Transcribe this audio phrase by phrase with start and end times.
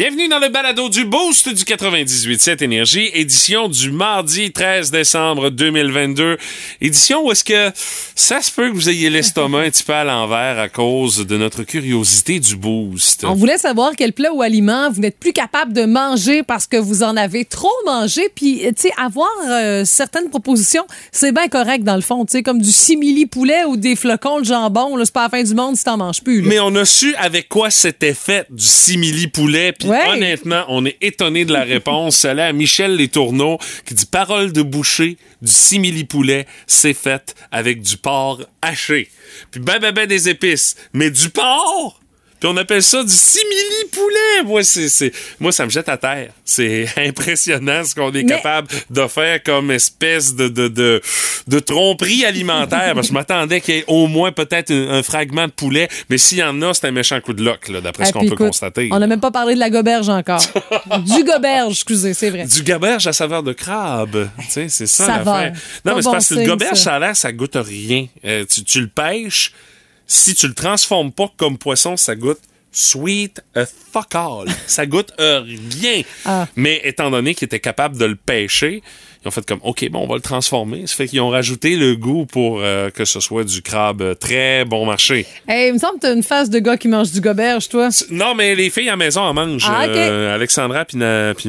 [0.00, 6.38] Bienvenue dans le balado du Boost du 98.7 Énergie, édition du mardi 13 décembre 2022.
[6.80, 7.70] Édition où est-ce que
[8.14, 11.36] ça se peut que vous ayez l'estomac un petit peu à l'envers à cause de
[11.36, 13.24] notre curiosité du Boost.
[13.24, 16.78] On voulait savoir quel plat ou aliment vous n'êtes plus capable de manger parce que
[16.78, 18.30] vous en avez trop mangé.
[18.34, 22.24] Puis, tu sais, avoir euh, certaines propositions, c'est bien correct dans le fond.
[22.24, 25.42] Tu sais, comme du simili poulet ou des flocons de jambon, c'est pas la fin
[25.42, 26.40] du monde si t'en manges plus.
[26.40, 26.48] là.
[26.48, 29.72] Mais on a su avec quoi c'était fait du simili poulet.
[29.72, 32.16] Puis Honnêtement, on est étonné de la réponse.
[32.16, 37.34] Celle à Michel Les Tourneaux qui dit parole de boucher, du simili poulet, c'est fait
[37.50, 39.08] avec du porc haché.
[39.50, 40.76] Puis ben ben ben des épices.
[40.92, 41.99] Mais du porc!
[42.40, 44.44] Puis on appelle ça du simili poulet.
[44.46, 46.32] Moi, c'est, c'est- moi, ça me jette à terre.
[46.44, 51.02] C'est impressionnant ce qu'on est Mais- capable de faire comme espèce de, de, de,
[51.46, 52.94] de tromperie alimentaire.
[52.94, 55.88] Parce que je m'attendais qu'il y ait au moins peut-être un, un fragment de poulet.
[56.08, 58.12] Mais s'il y en a, c'est un méchant coup de loc, là, d'après ce Ah,
[58.14, 58.88] qu'on peut écoute, constater.
[58.90, 60.40] On n'a même pas parlé de la goberge encore.
[61.00, 62.46] du goberge, excusez, c'est vrai.
[62.46, 64.28] Du goberge à saveur de crabe.
[64.38, 65.34] Tu sais, c'est ça Saveur.
[65.34, 65.52] l'affaire.
[65.84, 66.84] Pas Non, mais c'est bon parce que le goberge, ça.
[66.84, 68.06] ça a l'air, ça goûte rien.
[68.24, 69.52] Euh, tu, tu le pêches,
[70.10, 72.40] si tu le transformes pas comme poisson, ça goûte
[72.72, 74.46] sweet a fuck all.
[74.66, 75.42] ça goûte euh,
[75.80, 76.02] rien.
[76.24, 76.46] Ah.
[76.56, 78.82] Mais étant donné qu'ils étaient capables de le pêcher,
[79.22, 80.86] ils ont fait comme, OK, bon, on va le transformer.
[80.86, 84.64] Ça fait qu'ils ont rajouté le goût pour euh, que ce soit du crabe très
[84.64, 85.26] bon marché.
[85.46, 87.90] Hey, il me semble que t'as une face de gars qui mange du goberge, toi.
[88.10, 89.66] Non, mais les filles à la maison en mangent.
[89.68, 89.84] Ah.
[89.84, 90.98] Euh, Alexandra puis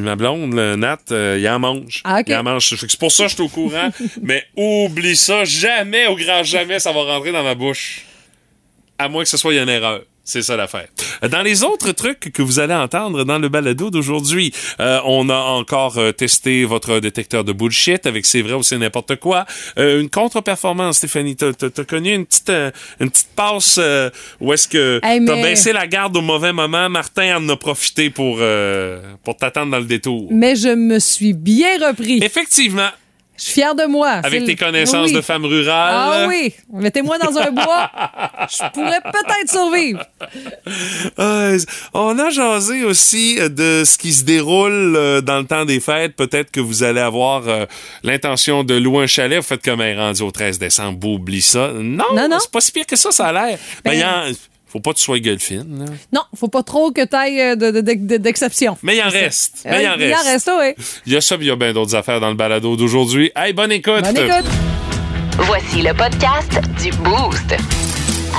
[0.01, 2.01] ma blonde, le Nat, euh, ils en mangent.
[2.03, 2.25] Ah, ok.
[2.27, 2.75] Ils en mangent.
[2.77, 3.89] C'est pour ça que je suis au courant.
[4.21, 8.05] mais oublie ça, jamais, au grand jamais, ça va rentrer dans ma bouche.
[9.01, 10.01] À moins que ce soit une erreur.
[10.23, 10.87] C'est ça l'affaire.
[11.31, 15.35] Dans les autres trucs que vous allez entendre dans le balado d'aujourd'hui, euh, on a
[15.35, 19.47] encore euh, testé votre détecteur de bullshit avec c'est vrai ou c'est n'importe quoi.
[19.79, 21.35] Euh, une contre-performance, Stéphanie.
[21.35, 22.51] T'as, t'as connu une petite,
[22.99, 23.79] une petite passe
[24.39, 26.87] où est-ce que Hey, t'as mais- baissé la garde au mauvais moment.
[26.87, 28.39] Martin en a profité pour,
[29.23, 30.27] pour t'attendre dans le détour.
[30.31, 32.19] Mais je me suis bien repris.
[32.21, 32.89] Effectivement,
[33.41, 34.09] Je suis fière de moi.
[34.23, 35.13] avec tes connaissances Oui.
[35.13, 35.93] de femme rurale.
[35.95, 37.89] Ah oui, mettez-moi dans un bois.
[38.47, 40.03] Je pourrais peut-être survivre.
[41.17, 41.57] Euh,
[41.93, 46.15] on a jasé aussi de ce qui se déroule euh, dans le temps des fêtes.
[46.15, 47.65] Peut-être que vous allez avoir euh,
[48.03, 49.39] l'intention de louer un chalet.
[49.39, 51.07] Vous faites comme un rendu au 13 décembre.
[51.07, 51.71] Oublie ça.
[51.73, 52.37] Non, Non, non.
[52.39, 53.57] c'est pas si pire que ça, ça a l'air.
[53.83, 54.31] Ben- Mais il y en-
[54.71, 55.79] faut pas que tu sois gueule fine.
[55.79, 55.85] là.
[56.13, 58.77] Non, faut pas trop que t'ailles de, de, de- d'exception.
[58.83, 59.63] Mais il en reste.
[59.65, 60.47] Mais il en Euh, Il en reste.
[60.47, 60.85] reste, oui.
[61.05, 63.31] Il y a ça, puis il y a bien d'autres affaires dans le balado d'aujourd'hui.
[63.35, 64.01] Hey, bonne écoute.
[64.03, 64.49] Bonne écoute.
[65.39, 66.51] Voici le podcast
[66.81, 67.55] du Boost.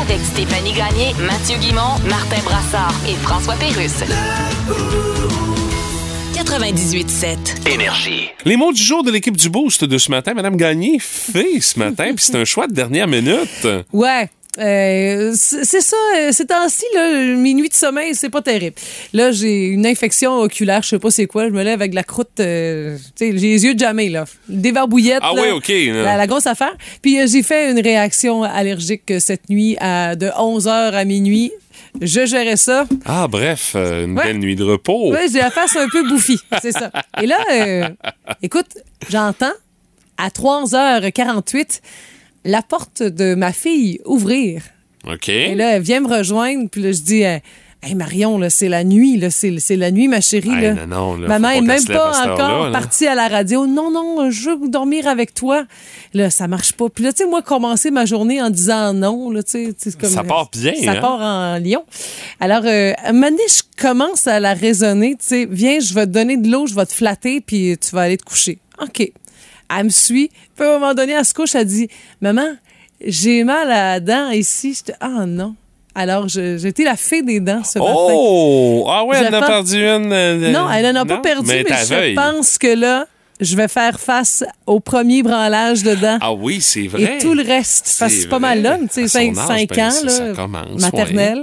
[0.00, 4.02] Avec Stéphanie Gagné, Mathieu Guimont, Martin Brassard et François Pérusse.
[6.34, 7.68] 98.7.
[7.72, 8.28] Énergie.
[8.44, 11.78] Les mots du jour de l'équipe du Boost de ce matin, Madame Gagné fait ce
[11.78, 13.66] matin, puis c'est un choix de dernière minute.
[13.92, 14.28] Ouais.
[14.58, 18.76] Euh, c'est ça, euh, ces temps-ci, là, mes nuits de sommeil, c'est pas terrible.
[19.14, 21.96] Là, j'ai une infection oculaire, je sais pas c'est quoi, je me lève avec de
[21.96, 24.26] la croûte, euh, j'ai les yeux jamais, là.
[24.50, 25.72] Des barbouillettes, Ah là, oui, OK.
[26.04, 26.76] La, la grosse affaire.
[27.00, 31.50] Puis euh, j'ai fait une réaction allergique cette nuit à, de 11h à minuit.
[32.02, 32.84] Je gérais ça.
[33.06, 34.24] Ah, bref, une Ouais.
[34.24, 35.12] belle nuit de repos.
[35.12, 36.90] Ouais, j'ai la face un peu bouffie, c'est ça.
[37.22, 37.38] Et là,
[38.42, 38.66] écoute,
[39.08, 39.52] j'entends
[40.18, 41.80] à 3h48
[42.44, 44.62] la porte de ma fille ouvrir.
[45.10, 45.28] OK.
[45.28, 47.38] Et là, elle vient me rejoindre, puis là, je dis, euh,
[47.82, 50.50] hey Marion, là, c'est la nuit, là, c'est, c'est la nuit, ma chérie.
[50.50, 50.86] Hey, là.
[50.86, 52.70] non, non, là, Maman est même pas encore là.
[52.70, 53.66] partie à la radio.
[53.66, 55.64] Non, non, je veux dormir avec toi.
[56.14, 56.88] Là, ça marche pas.
[56.88, 60.10] Puis là, tu sais, moi, commencer ma journée en disant non, là, tu sais, comme.
[60.10, 61.00] Ça part bien, Ça hein?
[61.00, 61.84] part en lion.
[62.38, 65.92] Alors, euh, à un moment donné, je commence à la raisonner, tu sais, viens, je
[65.94, 68.58] vais te donner de l'eau, je vais te flatter, puis tu vas aller te coucher.
[68.80, 69.12] OK.
[69.78, 70.30] Elle me suit.
[70.56, 71.88] Puis à un moment donné, elle se couche, elle dit,
[72.20, 72.46] maman,
[73.04, 74.74] j'ai mal à la dent ici.
[74.74, 75.54] J'étais, ah non.
[75.94, 77.92] Alors, je- j'étais la fée des dents ce matin.
[77.94, 78.86] Oh!
[78.88, 80.10] Ah ouais, Je elle en a perdu une.
[80.12, 83.06] euh, Non, elle n'en a pas perdu, mais, je pense que là,
[83.40, 86.16] je vais faire face au premier branlage de dents.
[86.22, 87.16] Ah oui, c'est vrai.
[87.16, 89.40] Et tout le reste, parce que C'est pas mal là, tu sais, À 5, son
[89.50, 91.42] âge, ben, ans, là, ça commence, maternelle.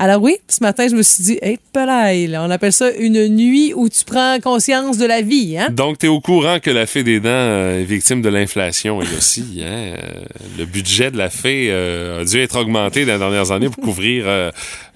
[0.00, 3.72] Alors oui, ce matin, je me suis dit, hey, pelaille, on appelle ça une nuit
[3.74, 5.68] où tu prends conscience de la vie, hein?
[5.72, 9.02] Donc, tu es au courant que la fée des dents euh, est victime de l'inflation,
[9.02, 9.44] elle aussi.
[9.64, 9.64] Hein?
[9.66, 9.94] Euh,
[10.56, 13.82] le budget de la fée euh, a dû être augmenté dans les dernières années pour
[13.82, 14.50] couvrir euh,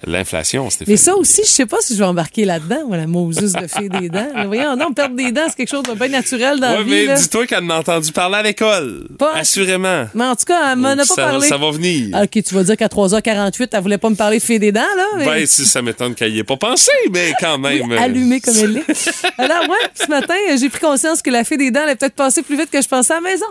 [0.07, 0.69] l'inflation.
[0.87, 3.67] Mais ça aussi, je sais pas si je vais embarquer là-dedans, moi, la Moses de
[3.67, 4.27] fée des dents.
[4.33, 6.83] Là, voyons, non, perdre des dents, c'est quelque chose de bien naturel dans Ouais, la
[6.83, 6.89] vie.
[6.91, 7.15] mais là.
[7.15, 9.07] dis-toi qu'elle en a entendu parler à l'école.
[9.19, 10.05] Pas- Assurément.
[10.13, 11.47] Mais en tout cas, elle m'en a pas ça, parlé.
[11.47, 12.17] ça va venir.
[12.23, 14.81] OK, tu vas dire qu'à 3h48, elle voulait pas me parler de fée des dents,
[14.95, 15.05] là?
[15.17, 17.91] mais- Ben, si ça m'étonne qu'elle y ait pas pensé, mais quand même.
[17.91, 19.23] euh, allumée comme elle l'est.
[19.37, 22.41] Alors, ouais, ce matin, j'ai pris conscience que la fée des dents allait peut-être passer
[22.43, 23.45] plus vite que je pensais à la maison.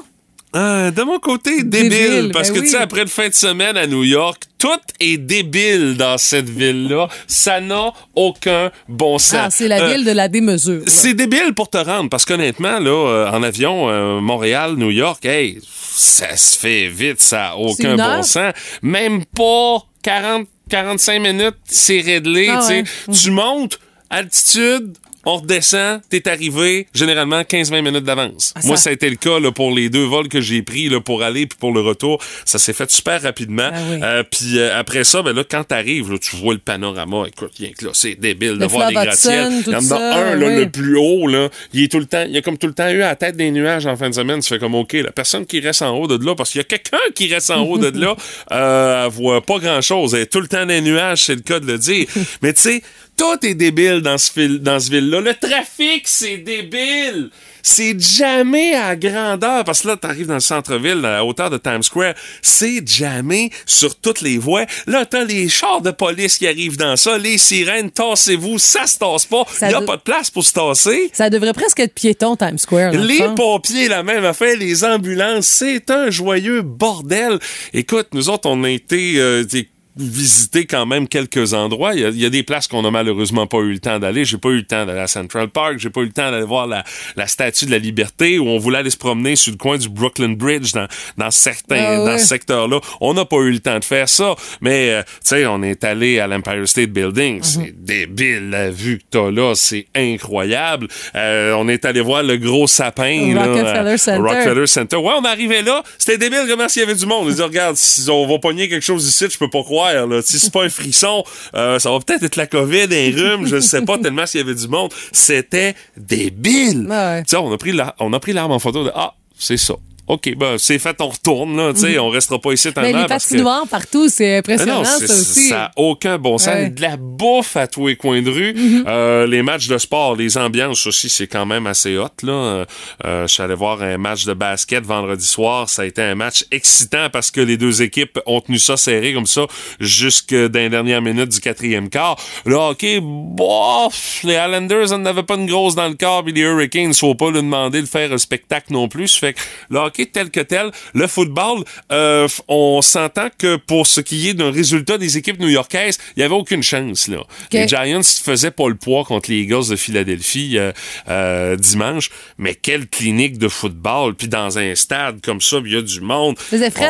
[0.55, 1.89] Euh, de mon côté, débile.
[1.89, 2.67] Débile, parce ben que, oui.
[2.67, 4.69] tu sais, après une fin de semaine à New York, tout
[5.01, 7.09] est débile dans cette ville-là.
[7.27, 9.41] Ça n'a aucun bon sens.
[9.45, 10.81] Ah, c'est la Euh, ville de la démesure.
[10.81, 10.85] là.
[10.89, 15.25] C'est débile pour te rendre, parce qu'honnêtement, là, euh, en avion, euh, Montréal, New York,
[15.25, 15.59] hey,
[15.95, 18.53] ça se fait vite, ça n'a aucun bon sens.
[18.83, 22.81] Même pas 40, 45 minutes, c'est réglé, Ah tu sais.
[23.09, 23.15] ouais.
[23.15, 23.79] Tu montes,
[24.09, 28.53] altitude, on redescend, t'es arrivé, généralement 15-20 minutes d'avance.
[28.57, 30.89] Ah, Moi, ça- a été le cas là, pour les deux vols que j'ai pris
[30.89, 32.19] là, pour aller puis pour le retour.
[32.45, 33.71] Ça s'est fait super rapidement.
[33.73, 34.01] Ah oui.
[34.03, 37.25] Euh, puis euh, après ça, ben là, quand t'arrives, là, tu vois le panorama.
[37.29, 39.53] Écoute, rien que là, c'est débile de voir les gratte-ciels.
[39.67, 40.57] Il y en a un, là, oui.
[40.57, 42.75] le plus haut, là, il est tout le temps, il y a comme tout le
[42.75, 44.41] temps eu à la tête des nuages en fin de semaine.
[44.41, 46.63] Tu fais comme, OK, la personne qui reste en haut de là, parce qu'il y
[46.63, 48.17] a quelqu'un qui reste en haut de là,
[48.53, 50.15] euh, elle voit pas grand chose.
[50.15, 52.07] Elle est tout le temps dans les nuages, c'est le cas de le dire.
[52.43, 52.83] Mais tu sais,
[53.17, 55.21] tout est débile dans ce fil, dans ce ville-là.
[55.21, 57.31] Le trafic, c'est débile.
[57.65, 61.59] C'est jamais à grandeur, parce que là, t'arrives dans le centre-ville, à la hauteur de
[61.59, 64.67] Times Square, c'est jamais sur toutes les voies.
[64.89, 68.99] Là, t'as les chars de police qui arrivent dans ça, les sirènes, tassez-vous, ça se
[68.99, 69.45] tasse pas.
[69.61, 71.11] Il y a pas de place pour se tasser.
[71.13, 72.95] Ça devrait presque être piéton, Times Square.
[72.95, 73.35] Les fond.
[73.37, 77.39] pompiers, la même affaire, les ambulances, c'est un joyeux bordel.
[77.73, 81.95] Écoute, nous autres, on a été euh, des- visiter quand même quelques endroits.
[81.95, 83.99] Il y a, il y a des places qu'on a malheureusement pas eu le temps
[83.99, 84.25] d'aller.
[84.25, 85.79] J'ai pas eu le temps d'aller à Central Park.
[85.79, 86.83] J'ai pas eu le temps d'aller voir la,
[87.17, 89.89] la Statue de la Liberté où on voulait aller se promener sur le coin du
[89.89, 90.87] Brooklyn Bridge dans,
[91.19, 92.07] dans certains Ah ouais.
[92.13, 92.81] dans ce secteur-là.
[93.01, 94.35] On n'a pas eu le temps de faire ça.
[94.61, 97.37] Mais, euh, tu sais, on est allé à l'Empire State Building.
[97.37, 97.43] Mhm.
[97.43, 99.53] C'est débile la vue que t'as là.
[99.55, 100.89] C'est incroyable.
[101.15, 103.35] Euh, on est allé voir le gros sapin.
[103.35, 104.21] là, Rockefeller à Center.
[104.23, 104.97] Rockefeller Center.
[104.97, 105.83] Ouais, on arrivait là.
[105.99, 107.27] C'était débile comment s'il y avait du monde.
[107.29, 109.82] On dit, regarde, si on va pogner quelque chose ici, je peux pas croire.
[109.91, 110.21] Là.
[110.23, 111.25] Si c'est pas un frisson,
[111.55, 114.45] euh, ça va peut-être être la COVID, un rhume, je sais pas tellement s'il y
[114.45, 114.93] avait du monde.
[115.13, 116.87] C'était débile.
[116.89, 117.23] Ouais.
[117.25, 119.57] Tu sais, on a pris la- on a pris l'arme en photo de ah, c'est
[119.57, 119.75] ça.
[120.13, 122.93] OK, ben c'est fait, on retourne là, tu sais, on restera pas ici tant Mais
[122.93, 125.49] les parce que patinoires partout, c'est mais impressionnant, non, ça aussi.
[125.49, 126.55] ça a aucun bon sens.
[126.55, 126.69] Ouais.
[126.69, 128.53] De la bouffe à tous les coins de rue.
[128.53, 128.85] Mm-hmm.
[128.87, 132.09] Euh, les matchs de sport, les ambiances aussi, c'est quand même assez hot.
[132.25, 132.33] Là.
[132.33, 132.65] Euh,
[133.07, 135.71] euh, je suis allé voir un match de basket vendredi soir.
[135.71, 139.15] Ça a été un match excitant parce que les deux équipes ont tenu ça serré
[139.15, 139.47] comme ça
[139.81, 142.17] jusque dans les dernières minutes du quatrième quart.
[142.45, 146.43] Là, OK, bof, les Islanders en avaient pas une grosse dans le quart, puis les
[146.43, 149.15] Hurricanes, faut pas leur demander de faire un spectacle non plus.
[149.15, 154.01] Fait que le hockey tel que tel, le football, euh, on s'entend que pour ce
[154.01, 157.09] qui est d'un résultat des équipes new-yorkaises, il y avait aucune chance.
[157.09, 157.19] Là.
[157.53, 160.73] Les Giants faisaient pas le poids contre les Eagles de Philadelphie euh,
[161.09, 165.77] euh, dimanche, mais quelle clinique de football, puis dans un stade comme ça, il y
[165.77, 166.37] a du monde.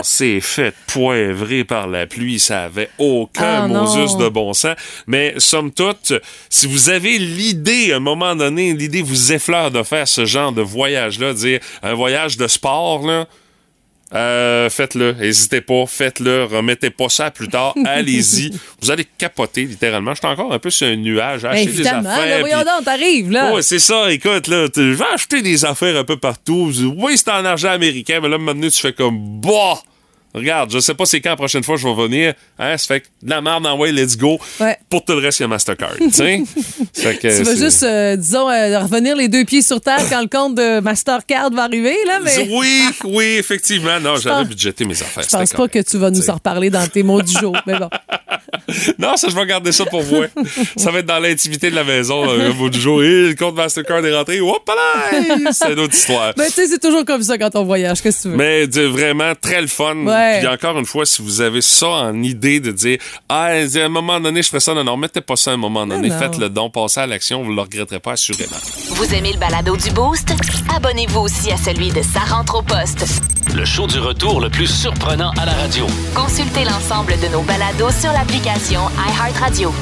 [0.00, 3.82] On s'est fait poivrer par la pluie, ça avait aucun Ah, non.
[3.92, 4.76] De bon sens.
[5.06, 6.12] Mais somme toute,
[6.48, 10.52] si vous avez l'idée, à un moment donné, l'idée vous effleure de faire ce genre
[10.52, 13.26] de voyage-là, dire un voyage de sport, là,
[14.14, 18.50] euh, faites-le, n'hésitez pas, faites-le, remettez pas ça à plus tard, allez-y.
[18.82, 20.12] Vous allez capoter, littéralement.
[20.12, 22.40] Je suis encore un peu sur un nuage, Ben, acheter des évidemment, là, affaires.
[22.40, 23.54] voyons puis- donc, t'arrives, là.
[23.54, 26.70] Ouais, c'est ça, écoute, là, je vais acheter des affaires un peu partout.
[26.98, 29.80] Oui, c'est en argent américain, mais là, maintenant, tu fais comme, bah!
[30.34, 32.34] Regarde, je sais pas c'est quand la prochaine fois je vais venir.
[32.58, 34.38] Hein, ça fait que de la merde en way, let's go.
[34.60, 34.78] Ouais.
[34.88, 35.92] Pour tout le reste, il y a Mastercard.
[36.12, 40.22] fait que Tu vas juste, euh, disons, euh, revenir les deux pieds sur terre quand
[40.22, 44.00] le compte de Mastercard va arriver, là, mais Oui, oui, effectivement.
[44.00, 45.24] Non, j'avais budgété mes affaires.
[45.24, 47.56] je pense pas que tu vas nous en reparler dans tes mots du jour.
[47.66, 47.88] Mais bon.
[48.98, 50.22] Non, ça, je vais garder ça pour vous.
[50.22, 50.42] hein.
[50.76, 53.02] ça va être dans l'intimité de la maison, là, le mot du jour.
[53.02, 54.40] Et le compte Mastercard est rentré.
[54.40, 55.52] Hop là!
[55.52, 56.32] C'est une autre histoire.
[56.36, 58.02] Ben, tu sais, c'est toujours comme ça quand on voyage.
[58.02, 58.36] Qu'est-ce que tu veux?
[58.36, 59.96] Mais de- vraiment très le fun.
[59.96, 60.38] Ouais.
[60.40, 63.88] Puis encore une fois, si vous avez ça en idée de dire Ah, à un
[63.88, 66.18] moment donné, je ferai ça, non, non, mettez pas ça à un moment donné, non.
[66.18, 68.56] faites le don, passez à l'action, vous ne le regretterez pas assurément.
[68.90, 70.32] Vous aimez le balado du Boost?
[70.76, 73.04] Abonnez-vous aussi à celui de Sa rentre au poste.
[73.54, 75.86] Le show du retour le plus surprenant à la radio.
[76.14, 79.72] Consultez l'ensemble de nos balados sur l'application iHeartRadio.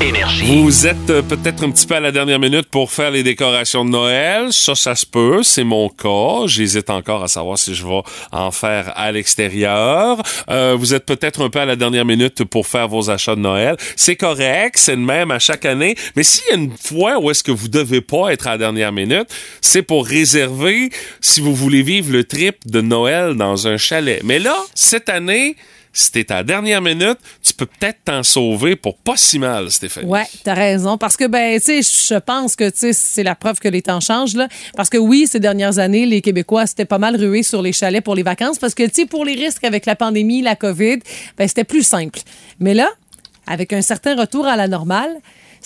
[0.00, 0.62] Énergie.
[0.62, 3.84] Vous êtes euh, peut-être un petit peu à la dernière minute pour faire les décorations
[3.84, 4.52] de Noël.
[4.52, 5.42] Ça, ça se peut.
[5.44, 6.46] C'est mon cas.
[6.46, 8.02] J'hésite encore à savoir si je vais
[8.32, 10.20] en faire à l'extérieur.
[10.50, 13.40] Euh, vous êtes peut-être un peu à la dernière minute pour faire vos achats de
[13.40, 13.76] Noël.
[13.94, 14.76] C'est correct.
[14.78, 15.94] C'est le même à chaque année.
[16.16, 18.58] Mais s'il y a une fois où est-ce que vous devez pas être à la
[18.58, 19.28] dernière minute,
[19.60, 20.90] c'est pour réserver
[21.20, 24.20] si vous voulez vivre le trip de Noël dans un chalet.
[24.24, 25.56] Mais là, cette année,
[25.96, 29.70] si t'es à la dernière minute, tu peux peut-être t'en sauver pour pas si mal,
[29.70, 30.06] Stéphanie.
[30.06, 30.98] Ouais, t'as raison.
[30.98, 33.80] Parce que, ben, tu sais, je pense que, tu sais, c'est la preuve que les
[33.80, 34.48] temps changent, là.
[34.76, 38.04] Parce que oui, ces dernières années, les Québécois s'étaient pas mal rués sur les chalets
[38.04, 40.98] pour les vacances parce que, tu sais, pour les risques avec la pandémie, la COVID,
[41.38, 42.20] ben, c'était plus simple.
[42.60, 42.90] Mais là,
[43.46, 45.16] avec un certain retour à la normale,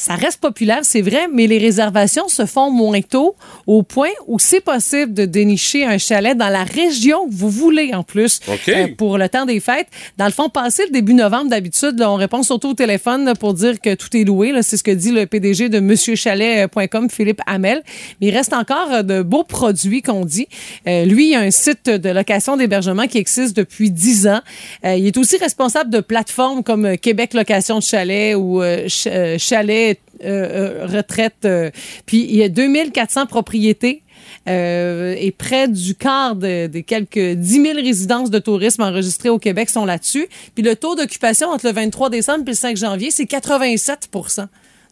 [0.01, 4.39] ça reste populaire, c'est vrai, mais les réservations se font moins tôt, au point où
[4.39, 8.89] c'est possible de dénicher un chalet dans la région que vous voulez en plus euh,
[8.97, 9.89] pour le temps des fêtes.
[10.17, 13.53] Dans le fond, passé le début novembre, d'habitude, on répond surtout au téléphone là, pour
[13.55, 14.53] dire que tout est loué.
[14.63, 17.83] C'est ce que dit le PDG de monsieurchalet.com, Philippe Hamel.
[18.21, 20.49] Mais il reste encore euh, de beaux produits qu'on dit.
[20.87, 24.41] Euh, lui, il y a un site de location d'hébergement qui existe depuis 10 ans.
[24.85, 29.90] Euh, il est aussi responsable de plateformes comme Québec Location de Chalet ou Ch- Chalet
[30.25, 31.45] euh, euh, Retraite.
[31.45, 31.71] euh.
[32.07, 34.03] puis il y a 2400 propriétés.
[34.49, 39.39] Euh, et près du quart de- des quelques 10 000 résidences de tourisme enregistrées au
[39.39, 40.29] Québec sont là-dessus.
[40.55, 44.47] Puis le taux d'occupation entre le 23 décembre et le 5 janvier, c'est 87%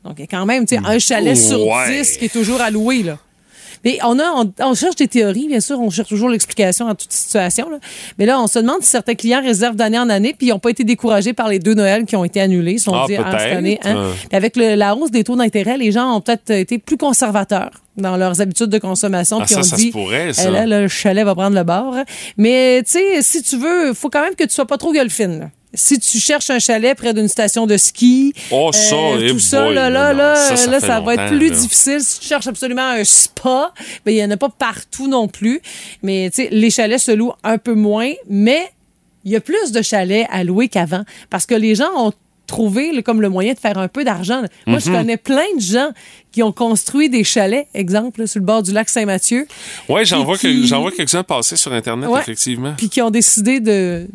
[0.04, 1.98] Donc, il y a quand même un chalet sur Ouais.
[2.02, 3.02] 10 qui est toujours alloué.
[3.02, 3.18] Là.
[3.84, 6.94] Mais on, a, on, on cherche des théories, bien sûr, on cherche toujours l'explication à
[6.94, 7.70] toute situation.
[7.70, 7.78] là.
[8.18, 10.58] Mais là, on se demande si certains clients réservent d'année en année, puis ils n'ont
[10.58, 12.72] pas été découragés par les deux Noëls qui ont été annulés.
[12.72, 14.12] Ils sont Ah, dit, ah, cette année, hein.
[14.32, 18.16] Avec le- la hausse des taux d'intérêt, les gens ont peut-être été plus conservateurs dans
[18.16, 19.38] leurs habitudes de consommation.
[19.40, 20.44] Ah, puis ça, on ça dit, se pourrait, ça.
[20.48, 21.96] eh là, le chalet va prendre le bord.
[22.36, 25.38] Mais, tu sais, si tu veux, faut quand même que tu sois pas trop gueulefine.
[25.40, 25.50] là.
[25.74, 29.70] Si tu cherches un chalet près d'une station de ski, Oh, ça, eh tout ça,
[29.70, 31.56] là, là, non, là, ça, ça là, ça va être plus là.
[31.56, 32.00] difficile.
[32.00, 33.72] Si tu cherches absolument un spa,
[34.06, 35.60] ben, il y en a pas partout non plus.
[36.02, 38.62] Mais, tu sais, les chalets se louent un peu moins, mais
[39.24, 42.12] il y a plus de chalets à louer qu'avant parce que les gens ont
[42.46, 44.40] trouvé comme le moyen de faire un peu d'argent.
[44.66, 44.80] Moi, Mhm.
[44.82, 45.90] je connais plein de gens
[46.32, 49.46] qui ont construit des chalets, exemple, là, sur le bord du lac Saint-Mathieu.
[49.90, 52.20] Ouais, j'en vois, qui- que, vois quelques-uns passer sur Internet, Ouais.
[52.22, 52.72] effectivement.
[52.78, 54.08] puis qui ont décidé de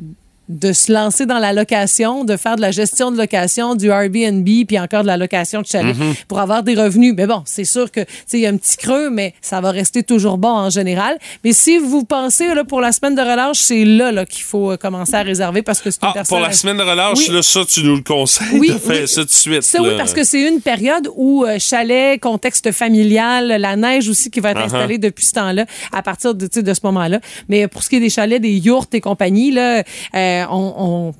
[0.49, 4.45] de se lancer dans la location, de faire de la gestion de location, du Airbnb,
[4.67, 6.25] puis encore de la location de chalet Mm-hmm.
[6.27, 7.13] pour avoir des revenus.
[7.15, 8.01] Mais bon, c'est sûr que
[8.33, 11.17] il y a un petit creux, mais ça va rester toujours bon en général.
[11.43, 14.71] Mais si vous pensez là pour la semaine de relâche, c'est là, là qu'il faut
[14.71, 16.37] euh, commencer à réserver parce que c'est une Ah, personne.
[16.39, 17.33] pour la semaine de relâche, Oui.
[17.35, 19.07] là, ça, tu nous le conseilles Oui, de faire oui.
[19.07, 19.63] ça tout de suite.
[19.63, 24.29] Ça, oui, parce que c'est une période où euh, chalet, contexte familial, la neige aussi
[24.31, 24.65] qui va être Uh-huh.
[24.65, 27.19] installée depuis ce temps-là, à partir de, de ce moment-là.
[27.49, 29.83] Mais pour ce qui est des chalets, des yourtes et compagnie, là,
[30.15, 31.13] euh, on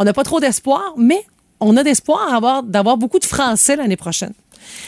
[0.00, 1.24] n'a pas trop d'espoir, mais
[1.60, 4.32] on a d'espoir d'avoir beaucoup de Français l'année prochaine.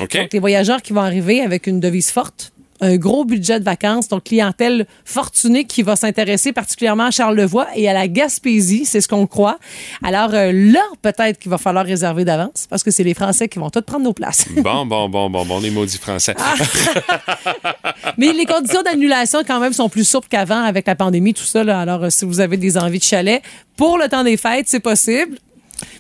[0.01, 0.17] OK.
[0.17, 4.09] Donc, les voyageurs qui vont arriver avec une devise forte, un gros budget de vacances,
[4.09, 9.09] donc clientèle fortunée qui va s'intéresser particulièrement à Charlevoix et à la Gaspésie, c'est ce
[9.09, 9.59] qu'on croit.
[10.03, 13.59] Alors euh, là, peut-être qu'il va falloir réserver d'avance parce que c'est les Français qui
[13.59, 14.47] vont tous prendre nos places.
[14.65, 16.35] Bon, bon, bon, bon, bon, les maudits français.
[16.39, 16.55] Ah.
[18.19, 21.63] Mais les conditions d'annulation quand même sont plus souples qu'avant avec la pandémie, tout ça.
[21.65, 21.81] là.
[21.81, 23.43] Alors, euh, si vous avez des envies de chalet
[23.77, 25.37] pour le temps des fêtes, c'est possible.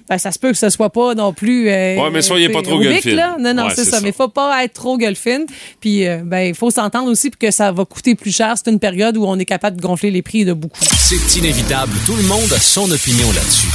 [0.09, 1.69] Ben, ça se peut que ce soit pas non plus.
[1.71, 3.37] euh, Ouais, mais soyez pas trop là.
[3.41, 3.93] Non, non, Ouais, c'est ça.
[3.93, 4.01] ça.
[4.03, 5.47] Mais faut pas être trop gueulefine.
[5.81, 8.55] Puis, euh, ben, il faut s'entendre aussi que ça va coûter plus cher.
[8.63, 10.79] C'est une période où on est capable de gonfler les prix de beaucoup.
[10.99, 13.69] C'est inévitable, tout le monde a son opinion là-dessus.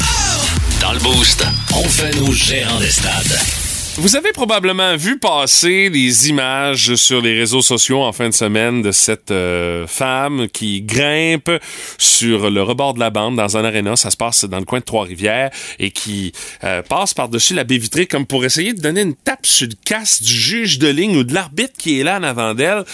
[0.82, 1.46] Dans le boost,
[1.76, 3.69] on fait nos gérants des stades.
[4.02, 8.82] Vous avez probablement vu passer des images sur les réseaux sociaux en fin de semaine
[8.82, 11.52] de cette euh, femme qui grimpe
[11.98, 13.98] sur le rebord de la bande dans un aréna.
[13.98, 16.32] Ça se passe dans le coin de Trois-Rivières et qui
[16.64, 19.76] euh, passe par-dessus la baie vitrée comme pour essayer de donner une tape sur le
[19.84, 22.86] casse du juge de ligne ou de l'arbitre qui est là en avant d'elle.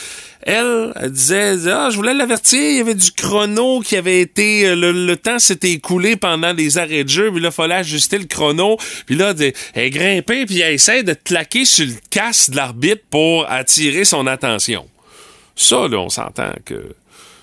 [0.45, 4.67] Elle, elle disait, ah, je voulais l'avertir, il y avait du chrono qui avait été,
[4.67, 7.75] euh, le, le temps s'était écoulé pendant les arrêts de jeu, puis là, il fallait
[7.75, 9.33] ajuster le chrono, puis là,
[9.73, 14.27] elle grimpée, puis elle essaie de claquer sur le casse de l'arbitre pour attirer son
[14.27, 14.87] attention.
[15.55, 16.93] Ça, là, on s'entend que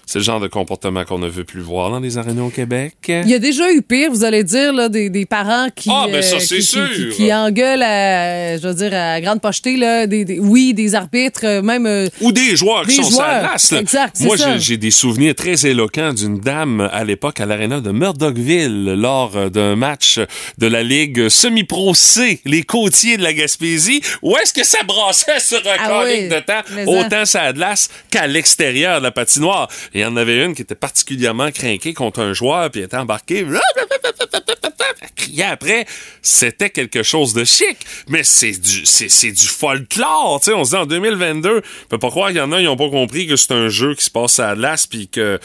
[0.07, 2.95] c'est le genre de comportement qu'on ne veut plus voir dans les arénas au Québec.
[3.09, 6.07] Il y a déjà eu pire, vous allez dire, là, des, des parents qui, Ah,
[6.11, 6.89] ben ça, c'est qui, sûr.
[6.95, 10.75] qui, qui- qui engueulent, à, je veux dire, à grande pochetée, là, des, des- oui,
[10.75, 11.87] des arbitres, euh, même...
[11.87, 13.57] euh, Ou des joueurs qui sont la joueurs.
[13.73, 13.81] là.
[13.81, 18.85] Exact, Moi, j'ai- des souvenirs très éloquents d'une dame à l'époque à l'aréna de Murdochville
[18.97, 20.19] lors euh, d'un match
[20.59, 24.01] de la Ligue semi-pro C, les côtiers de la Gaspésie.
[24.23, 26.63] Où est-ce que ça brassait sur un Ah oui, de temps?
[26.91, 29.69] Autant ça a de glace qu'à l'extérieur de la patinoire.
[29.95, 32.87] Et il y en avait une qui était particulièrement craquée contre un joueur, puis elle
[32.87, 33.47] était embarquée.
[35.01, 35.87] Elle criait après,
[36.21, 37.77] c'était quelque chose de chic,
[38.09, 41.99] mais c'est du c'est, du folklore, tu sais, on se dit en 2022, on peut
[41.99, 44.05] pas croire qu'il y en a ils ont pas compris que c'est un jeu qui
[44.05, 45.41] se passe à glace puis que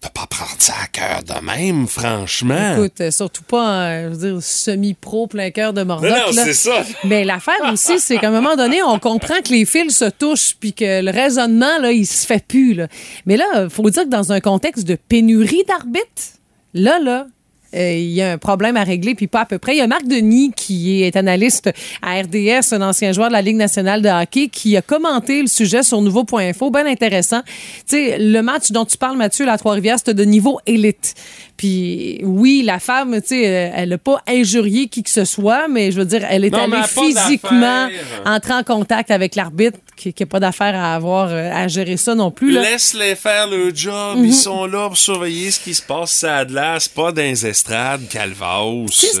[0.00, 2.76] t'as pas prendre ça à cœur de même, franchement.
[2.76, 6.10] Écoute, euh, surtout pas, euh, je veux dire, semi-pro, plein cœur de Mordoc.
[6.10, 6.44] Mais non, là.
[6.44, 6.84] c'est ça.
[7.04, 10.54] Mais l'affaire aussi, c'est qu'à un moment donné, on comprend que les fils se touchent
[10.58, 12.74] puis que le raisonnement, là, il se fait plus.
[12.74, 12.86] Là.
[13.26, 16.38] Mais là, faut dire que dans un contexte de pénurie d'arbitres,
[16.74, 17.26] là, là,
[17.74, 19.74] euh, il y a un problème à régler, puis pas à peu près.
[19.74, 21.70] Il y a Marc Denis, qui est analyste
[22.02, 25.48] à RDS, un ancien joueur de la Ligue nationale de hockey, qui a commenté le
[25.48, 26.70] sujet sur Nouveau.info.
[26.70, 27.42] Bien intéressant.
[27.88, 31.14] Tu sais, le match dont tu parles, Mathieu, la Trois-Rivières, c'était de niveau élite.
[31.58, 35.66] Puis oui, la femme, tu sais, euh, elle n'a pas injurié qui que ce soit,
[35.68, 37.88] mais je veux dire, elle est Non, allée physiquement
[38.24, 42.14] entrer en contact avec l'arbitre, qui n'a pas d'affaire à avoir euh, à gérer ça
[42.14, 42.52] non plus.
[42.52, 44.18] Laisse-les faire le job.
[44.18, 44.24] Mhm.
[44.24, 46.46] Ils sont là pour surveiller ce qui se passe à.
[46.78, 47.22] C'est pas dans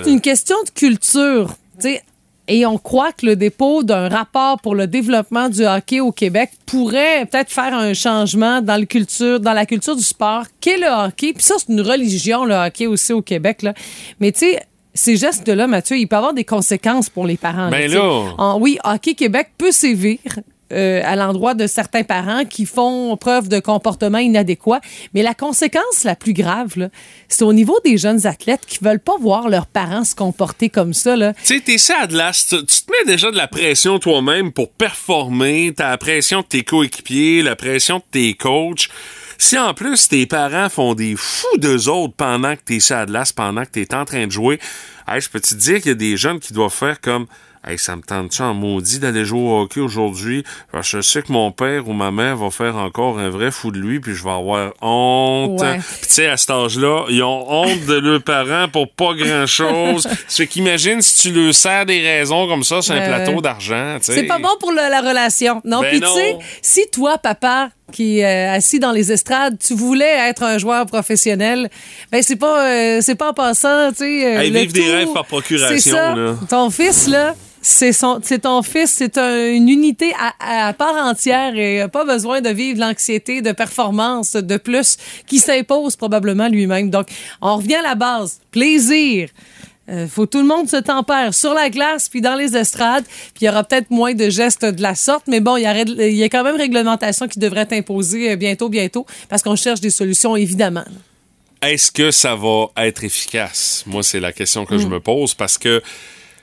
[0.04, 1.54] c'est une question de culture.
[1.80, 2.02] tu sais.
[2.50, 6.50] Et on croit que le dépôt d'un rapport pour le développement du hockey au Québec
[6.64, 10.86] pourrait peut-être faire un changement dans, le culture, dans la culture du sport qu'est le
[10.86, 11.34] hockey.
[11.34, 13.60] Puis ça, c'est une religion, le hockey aussi au Québec.
[13.60, 13.74] Là.
[14.18, 14.62] Mais tu sais,
[14.94, 17.68] ces gestes-là, Mathieu, ils peuvent avoir des conséquences pour les parents.
[17.68, 18.34] Ben là.
[18.38, 20.18] En- oui, Hockey Québec peut sévir.
[20.72, 24.80] Euh, à l'endroit de certains parents qui font preuve de comportement inadéquat.
[25.14, 26.88] Mais la conséquence la plus grave, là,
[27.28, 30.92] c'est au niveau des jeunes athlètes qui veulent pas voir leurs parents se comporter comme
[30.92, 31.16] ça.
[31.16, 31.32] Là.
[31.34, 35.72] Tu sais, t'es de l'as, tu te mets déjà de la pression toi-même pour performer,
[35.76, 38.88] t'as la pression de tes coéquipiers, la pression de tes coachs.
[39.38, 43.32] Si en plus tes parents font des fous d'eux autres pendant que t'es de l'as,
[43.32, 44.58] pendant que t'es en train de jouer,
[45.16, 47.26] je peux te dire qu'il y a des jeunes qui doivent faire comme
[47.66, 50.44] Hey, ça me tente-tu en maudit d'aller jouer au hockey aujourd'hui?
[50.72, 53.50] Parce que je sais que mon père ou ma mère va faire encore un vrai
[53.50, 55.60] fou de lui, puis je vais avoir honte.
[55.60, 55.78] Ouais.
[55.78, 60.06] Puis tu sais, à cet âge-là, ils ont honte de leurs parents pour pas grand-chose.
[60.28, 63.98] C'est qu'imagine si tu leur sers des raisons comme ça sur un plateau d'argent.
[64.00, 65.60] C'est pas bon pour le- la relation.
[65.64, 69.58] Non, Ben puis tu sais, si toi, papa, qui est euh, assis dans les estrades,
[69.58, 71.70] tu voulais être un joueur professionnel,
[72.12, 74.26] ben c'est pas euh, c'est pas en passant, tu sais.
[74.36, 74.90] euh, Hey, le vivre des tout.
[74.92, 76.14] rêves par procuration, ça.
[76.14, 76.34] là.
[76.50, 77.34] Ton fils là.
[77.60, 82.04] C'est son, c'est ton fils, c'est un- une unité à, à part entière et pas
[82.04, 84.96] besoin de vivre l'anxiété de performance de plus
[85.26, 86.88] qui s'impose probablement lui-même.
[86.90, 87.08] Donc,
[87.42, 89.28] on revient à la base, plaisir.
[89.90, 93.04] Euh, faut tout le monde se tempère sur la glace puis dans les estrades.
[93.06, 95.66] Puis il y aura peut-être moins de gestes de la sorte, mais bon, il y,
[95.66, 99.80] a, y quand même réglementation qui devrait être imposée euh, bientôt, bientôt, parce qu'on cherche
[99.80, 100.84] des solutions évidemment.
[101.62, 103.82] Est-ce que ça va être efficace?
[103.86, 104.90] Moi, c'est la question que je Mm.
[104.90, 105.82] me pose parce que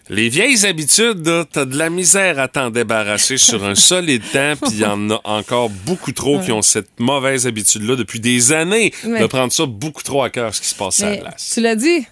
[0.10, 4.72] les vieilles habitudes, t'as de la misère à t'en débarrasser sur un solide temps, puis
[4.74, 8.94] il y en a encore beaucoup trop qui ont cette mauvaise habitude-là depuis des années
[9.04, 11.52] de prendre ça beaucoup trop à cœur, ce qui se passe à la place.
[11.54, 12.06] tu l'as dit.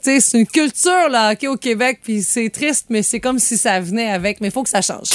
[0.00, 3.40] Tu sais, c'est une culture, là, hockey au Québec, puis c'est triste, mais c'est comme
[3.40, 5.08] si ça venait avec, mais il faut que ça change.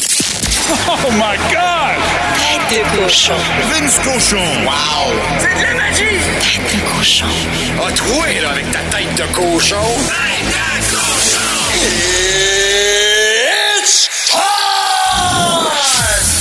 [0.70, 2.00] Oh my God!
[2.70, 3.34] Tête de cochon.
[3.72, 4.38] Vince Cochon.
[4.65, 5.13] Wow!
[5.39, 6.19] C'est de la magie!
[6.41, 7.26] Tête de cochon.
[7.86, 9.36] A troué, là, avec ta tête de cochon.
[9.36, 9.78] Tête de cochon!
[10.00, 10.73] It's time!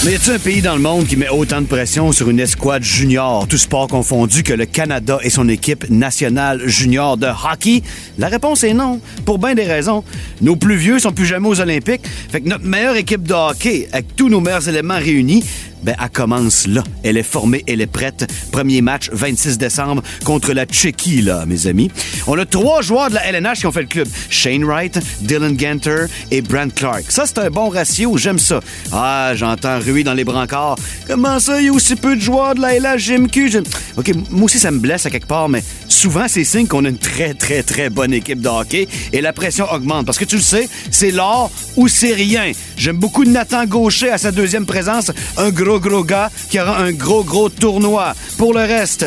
[0.04, 2.40] Mais y a-t-il un pays dans le monde qui met autant de pression sur une
[2.40, 7.84] escouade junior, tout sport confondu, que le Canada et son équipe nationale junior de hockey?
[8.18, 10.02] La réponse est non, pour bien des raisons.
[10.40, 12.02] Nos plus vieux sont plus jamais aux Olympiques,
[12.32, 15.44] fait que notre meilleure équipe de hockey, avec tous nos meilleurs éléments réunis,
[15.82, 16.82] ben, elle commence là.
[17.02, 18.30] Elle est formée, elle est prête.
[18.52, 21.90] Premier match, 26 décembre, contre la Tchéquie, là, mes amis.
[22.26, 24.08] On a trois joueurs de la LNH qui ont fait le club.
[24.30, 27.04] Shane Wright, Dylan Ganter et Brent Clark.
[27.08, 28.60] Ça, c'est un bon ratio, j'aime ça.
[28.92, 30.76] Ah, j'entends ruer dans les brancards.
[31.06, 33.48] Comment ça, il y a aussi peu de joueurs de la LHJMQ?
[33.50, 33.58] Je-
[33.96, 36.88] OK, moi aussi, ça me blesse à quelque part, mais souvent, c'est signe qu'on a
[36.88, 40.06] une très, très, très bonne équipe de hockey et la pression augmente.
[40.06, 42.52] Parce que tu le sais, c'est l'or ou c'est rien.
[42.76, 46.92] J'aime beaucoup Nathan Gaucher à sa deuxième présence, un gros, gros gars qui aura un
[46.92, 48.14] gros, gros tournoi.
[48.38, 49.06] Pour le reste,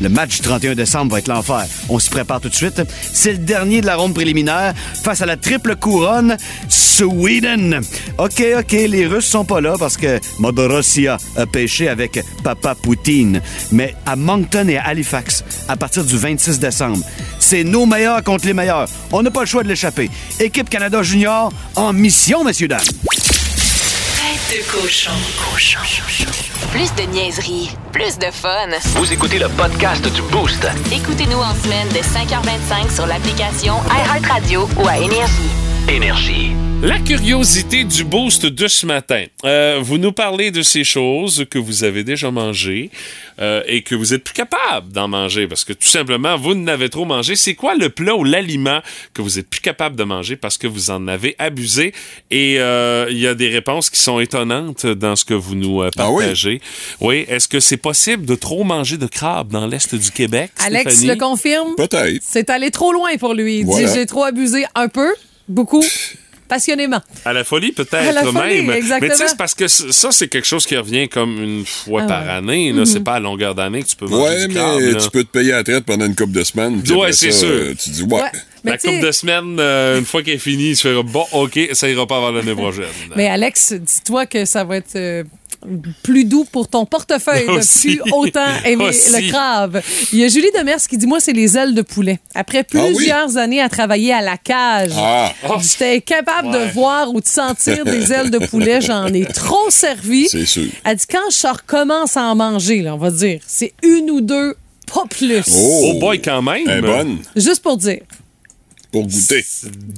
[0.00, 1.64] le match du 31 décembre va être l'enfer.
[1.88, 2.82] On se prépare tout de suite.
[3.12, 6.36] C'est le dernier de la ronde préliminaire face à la triple couronne
[6.68, 7.80] Sweden.
[8.18, 13.40] OK, OK, les Russes sont pas là parce que Modorossia a pêché avec Papa Poutine.
[13.72, 17.04] Mais à Moncton et à Halifax, à partir du 26 décembre,
[17.38, 18.88] c'est nos meilleurs contre les meilleurs.
[19.12, 20.10] On n'a pas le choix de l'échapper.
[20.40, 22.80] Équipe Canada Junior en mission, messieurs, dames.
[24.50, 25.10] De cochon.
[25.50, 25.80] Cochon.
[26.70, 28.68] Plus de niaiserie, plus de fun.
[28.96, 30.66] Vous écoutez le podcast du Boost.
[30.92, 35.50] Écoutez-nous en semaine de 5h25 sur l'application iHeartRadio ou à Énergie.
[35.88, 36.52] Énergie.
[36.84, 39.24] La curiosité du boost de ce matin.
[39.46, 42.90] Euh, vous nous parlez de ces choses que vous avez déjà mangées
[43.40, 46.90] euh, et que vous êtes plus capable d'en manger parce que tout simplement, vous n'avez
[46.90, 47.36] trop mangé.
[47.36, 48.80] C'est quoi le plat ou l'aliment
[49.14, 51.94] que vous êtes plus capable de manger parce que vous en avez abusé?
[52.30, 55.80] Et euh, il y a des réponses qui sont étonnantes dans ce que vous nous
[55.80, 56.24] euh, Ah oui?
[56.24, 56.60] partagez.
[57.00, 57.24] oui.
[57.28, 60.50] Est-ce que c'est possible de trop manger de crabe dans l'Est du Québec?
[60.58, 61.06] Alex Stéphanie?
[61.08, 61.74] le confirme.
[61.78, 62.20] Peut-être.
[62.22, 63.60] C'est allé trop loin pour lui.
[63.60, 63.86] Il Voilà.
[63.88, 65.14] dit j'ai trop abusé un peu,
[65.48, 65.82] beaucoup,
[66.54, 67.00] passionnément.
[67.24, 68.70] À la folie, peut-être folie, même.
[68.70, 68.98] exactement.
[69.00, 72.02] Mais tu sais, c'est parce que ça, c'est quelque chose qui revient comme une fois
[72.04, 72.30] Ah par ouais.
[72.30, 72.72] année.
[72.72, 72.84] Là.
[72.86, 75.30] C'est pas à longueur d'année que tu peux manger Ouais, du mais tu peux te
[75.30, 76.82] payer à la traite pendant une couple de semaines.
[76.96, 77.48] Ouais, c'est sûr.
[77.48, 78.20] euh, Tu dis, ouais.
[78.22, 78.30] Ouais.
[78.64, 81.58] Mais La couple de semaines, euh, une fois qu'elle est finie, tu fais bon, OK,
[81.72, 82.84] ça ira pas avant l'année prochaine.
[83.16, 85.22] Mais Alex, dis-toi que ça va être euh,
[86.02, 87.96] plus doux pour ton portefeuille de Aussi.
[87.96, 89.10] plus autant aimer Aussi.
[89.22, 89.80] le crabe.
[90.12, 92.18] Il y a Julie Demers qui dit Moi, c'est les ailes de poulet.
[92.34, 92.94] Après Ah oui?
[92.94, 95.32] plusieurs années à travailler à la cage, Ah.
[95.60, 96.66] j'étais capable Ouais.
[96.66, 98.80] de voir ou de sentir des ailes de poulet.
[98.80, 100.28] J'en ai trop servi.
[100.30, 100.68] C'est sûr.
[100.84, 104.20] Elle dit Quand je recommence à en manger, là, on va dire, c'est une ou
[104.20, 104.54] deux,
[104.92, 105.42] pas plus.
[105.54, 106.62] Oh boy, quand même.
[106.68, 108.00] Elle est bonne Juste pour dire.
[108.94, 109.44] Pour goûter.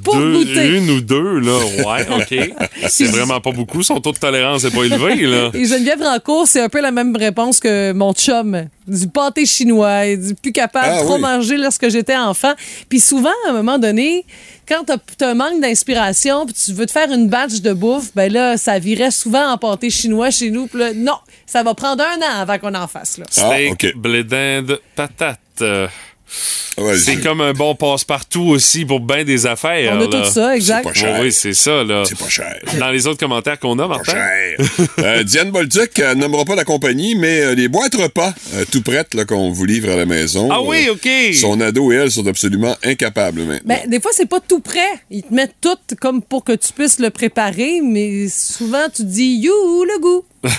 [0.04, 0.76] Pour Deux- goûter.
[0.78, 1.58] Une ou deux, là.
[1.84, 2.88] Ouais, OK.
[2.88, 3.82] C'est vraiment pas beaucoup.
[3.82, 5.50] Son taux de tolérance n'est pas élevé, là.
[5.54, 8.68] Et Geneviève Rancourt, c'est un peu la même réponse que mon chum.
[8.88, 11.20] Du pâté chinois, il dit plus capable Ah de trop oui.
[11.20, 12.54] manger lorsque j'étais enfant.
[12.88, 14.24] Puis souvent, à un moment donné,
[14.66, 18.12] quand t'as t'as un manque d'inspiration, puis tu veux te faire une batch de bouffe,
[18.14, 20.68] ben là, ça virait souvent en pâté chinois chez nous.
[20.68, 23.18] Puis là, non, ça va prendre un an avant qu'on en fasse.
[23.18, 23.26] Là.
[23.36, 23.96] Ah, Steak, OK.
[23.96, 25.38] blé d'Inde, patate.
[25.60, 25.86] Euh,
[26.78, 29.92] Ouais, c'est comme un bon passe-partout aussi pour bien des affaires.
[29.94, 30.06] On a là.
[30.24, 30.84] tout ça, exact.
[30.84, 31.18] pas cher.
[31.20, 32.02] Oui, c'est ça, là.
[32.06, 32.54] C'est pas cher.
[32.78, 34.12] Dans les autres commentaires qu'on a, Pas Martin.
[34.12, 34.56] cher.
[34.98, 38.82] Euh, Diane Bolduc euh, nommera pas la compagnie, mais euh, les boîtes repas, euh, tout
[38.82, 40.48] prêtes là, qu'on vous livre à la maison.
[40.50, 41.08] Ah oui, OK.
[41.34, 43.76] Son ado et elle sont absolument incapables maintenant.
[43.82, 44.80] Ben, des fois, c'est pas tout prêt.
[45.10, 49.08] Ils te mettent tout comme pour que tu puisses le préparer, mais souvent, tu te
[49.08, 49.52] dis, you,
[49.84, 50.24] le goût.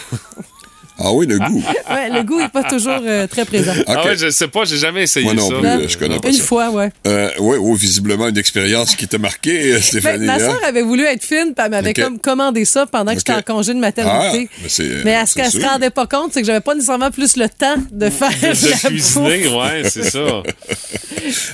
[1.00, 1.64] Ah oui, le goût.
[1.90, 3.72] Ouais, le goût est pas toujours euh, très présent.
[3.88, 4.06] Ah OK.
[4.06, 5.56] ouais, je sais pas, j'ai jamais essayé Moi non ça.
[5.58, 6.44] plus, euh, je connais pas Une ça.
[6.44, 6.90] fois, ouais.
[7.08, 10.26] Euh, oui, oui, visiblement une expérience qui t'a marqué, Ben, Stéphanie.
[10.26, 10.40] ma hein?
[10.40, 13.42] soeur avait voulu être fine, puis elle m'avait comme commandé ça pendant que j'étais en
[13.42, 14.50] congé de maternité.
[14.52, 15.70] Ah, mais c'est- mais à ce qu'elle se sûr.
[15.70, 18.90] rendait pas compte, c'est que j'avais pas nécessairement plus le temps de faire De la
[18.90, 20.20] cuisiner, ouais, c'est ça.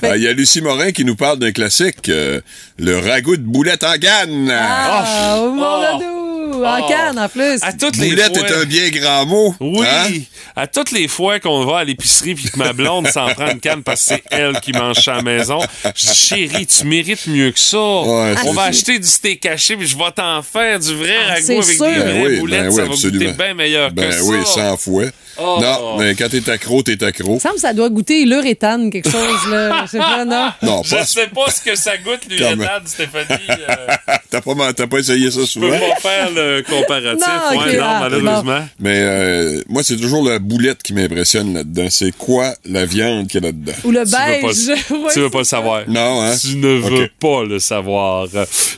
[0.02, 2.40] Ah, Il y a Lucie Morin qui nous parle d'un classique, euh,
[2.78, 4.48] le ragoût de boulette en canne.
[4.52, 6.23] Ah, oh, mon Oh.
[6.68, 6.88] En Oh.
[6.88, 7.58] canne en plus.
[7.62, 8.48] À toutes les Boulette fois.
[8.48, 9.54] est un bien grand mot.
[9.60, 10.10] Oui, hein?
[10.56, 13.60] à toutes les fois qu'on va à l'épicerie puis que ma blonde s'en prend une
[13.60, 15.58] canne parce que c'est elle qui mange ça à la maison,
[15.96, 17.78] je dis chérie, tu mérites mieux que ça.
[17.78, 21.32] Ouais, On va acheter du steak haché puis je vais t'en faire du vrai Ah,
[21.34, 21.84] ragoût avec sûr.
[21.86, 23.24] des Ben vraies oui, boulettes, ben ça oui, va absolument.
[23.24, 24.52] goûter bien meilleur Ben que oui, ça.
[24.52, 25.10] sans fouet.
[25.36, 25.58] Oh.
[25.60, 27.30] Non, mais quand t'es accro, t'es accro.
[27.30, 29.82] Il me semble que ça doit goûter l'uréthane, quelque chose, là.
[29.84, 30.52] Je sais pas, non?
[30.62, 31.04] Non, Je pas.
[31.04, 33.34] sais pas ce que ça goûte l'urétane, Stéphanie.
[33.50, 33.86] euh,
[34.30, 35.70] T'as pas, t'as pas essayé ça je peux souvent?
[35.70, 37.26] pas faire le comparatif.
[37.26, 38.66] Non, ouais, non, ah, malheureusement.
[38.80, 41.86] Mais euh, moi, c'est toujours la boulette qui m'impressionne là-dedans.
[41.90, 43.72] C'est quoi la viande qu'il y a là-dedans?
[43.84, 44.54] Ou le Tu veux pas, beige.
[45.04, 45.82] Ouais, tu veux pas le savoir.
[45.88, 46.34] Non, hein?
[46.40, 48.26] Tu ne veux pas le savoir.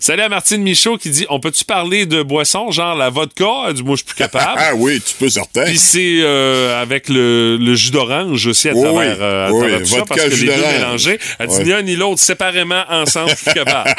[0.00, 3.44] Salut à Martine Michaud qui dit On peut-tu parler de boisson, genre la vodka?
[3.68, 4.60] Elle dit Moi, je suis plus capable.
[4.68, 5.64] Ah oui, tu peux certain.
[5.64, 9.60] Puis c'est euh, avec le, le jus d'orange aussi à Oui, travers, euh, à oui,
[9.60, 10.74] travers tout ça, vodka, parce que jus les deux d'orange.
[10.74, 11.18] mélangés.
[11.38, 13.90] Elle dit ni un ni l'autre séparément, ensemble, je suis plus capable.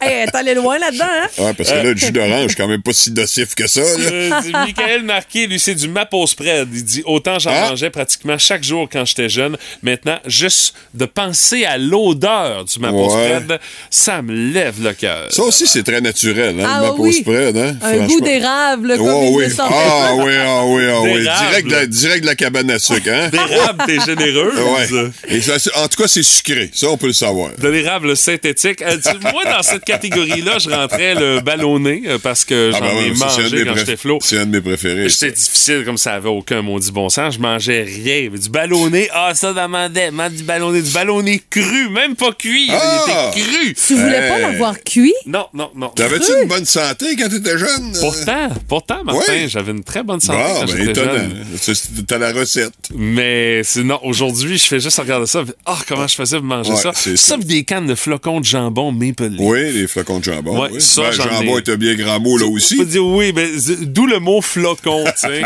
[0.00, 1.26] Hey, t'es allé loin là-dedans, hein?
[1.38, 3.80] Ouais, parce que là, le jus d'orange, quand même pas si nocif que ça.
[3.80, 3.86] Là.
[3.88, 6.68] Euh, Michael Marquis, lui, c'est du mapo spread.
[6.72, 7.70] Il dit autant j'en Ah.
[7.70, 9.56] mangeais pratiquement chaque jour quand j'étais jeune.
[9.82, 13.10] Maintenant, juste de penser à l'odeur du mapo Ouais.
[13.40, 15.26] spread, ça me lève le cœur.
[15.30, 17.12] Ça aussi, c'est très naturel, hein, Ah le mapo oui.
[17.14, 17.76] spread, hein?
[17.82, 19.44] Un goût d'érable, comme Ouais, il oui.
[19.58, 21.20] Ah oui, ah oui, ah oui.
[21.22, 23.28] Direct de, la, direct de la cabane à sucre, hein?
[23.30, 24.52] D'érable, t'es généreux.
[24.56, 25.10] Ouais.
[25.28, 26.70] Et ça, en tout cas, c'est sucré.
[26.72, 27.50] Ça, on peut le savoir.
[27.58, 28.82] De l'érable synthétique.
[28.82, 28.96] Euh,
[29.32, 32.94] moi, dans cette catégorie-là, je rentrais le ballonné euh, parce que j'en Ah, ben ai
[32.96, 34.18] ouais, un de mangé quand préf- j'étais flot.
[34.20, 35.08] C'est un de mes préférés.
[35.08, 35.26] ça.
[35.26, 37.34] J'étais difficile comme ça avait aucun maudit bon sens.
[37.34, 38.28] Je mangeais rien.
[38.28, 40.10] Du ballonné, ah, ça demandait.
[40.10, 42.68] Man, du ballonné, du ballonné cru, même pas cuit.
[42.72, 43.30] Ah!
[43.34, 43.74] Il était cru.
[43.86, 45.14] Tu voulais pas l'avoir cuit?
[45.24, 45.88] Non, non, non.
[45.88, 47.92] T'avais-tu une bonne santé quand t'étais jeune?
[48.00, 49.48] Pourtant, pourtant, Martin, Ouais.
[49.48, 51.12] j'avais une très bonne santé Bon, quand ben j'étais étonnant.
[51.14, 52.04] jeune.
[52.06, 52.72] T'as la recette.
[52.94, 55.42] Mais sinon, aujourd'hui, je fais juste regarder ça.
[55.64, 56.92] Ah, comment je faisais pour manger Ouais, ça?
[56.94, 59.40] c'est Ça, des cannes de flocons de jambon maple leaf.
[59.40, 60.60] Oui, les flocons de jambon.
[60.60, 60.80] Ouais, oui.
[60.82, 61.70] ça, Ben, j'en le jambon ai.
[61.70, 62.74] un bien grand mot, là aussi.
[62.74, 63.46] On peut dire oui, mais
[63.82, 65.42] d'où le mot flocon, tu sais.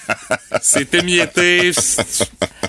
[0.62, 1.70] C'est émietté,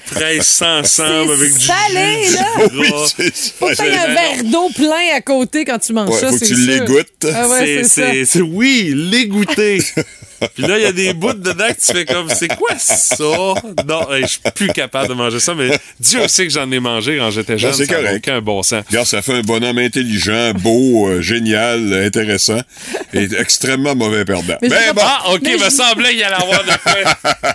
[0.06, 2.67] presse ensemble avec du salé, jus, là.
[2.69, 3.74] du Oui, Faut un
[4.13, 7.26] verre d'eau plein à côté quand tu manges Ouais, ça, faut que tu l'égouttes.
[7.34, 8.12] Ah ouais, c'est ça.
[8.12, 9.82] c'est, c'est- oui, l'égoutter.
[10.56, 13.23] Puis là, il y a des bouts dedans que tu fais comme, c'est quoi ça?
[13.88, 16.80] Non, hey, je suis plus capable de manger ça, mais Dieu sait que j'en ai
[16.80, 17.71] mangé quand j'étais jeune.
[17.71, 18.15] Ben, c'est correct.
[18.27, 18.84] aucun bon sens.
[18.89, 22.60] Regarde, ça fait un bonhomme intelligent, beau, euh, génial, intéressant
[23.13, 24.56] et extrêmement mauvais perdant.
[24.62, 26.93] Mais Ben bon, Ah, OK, Mais me je- semblait qu'il allait avoir de quoi.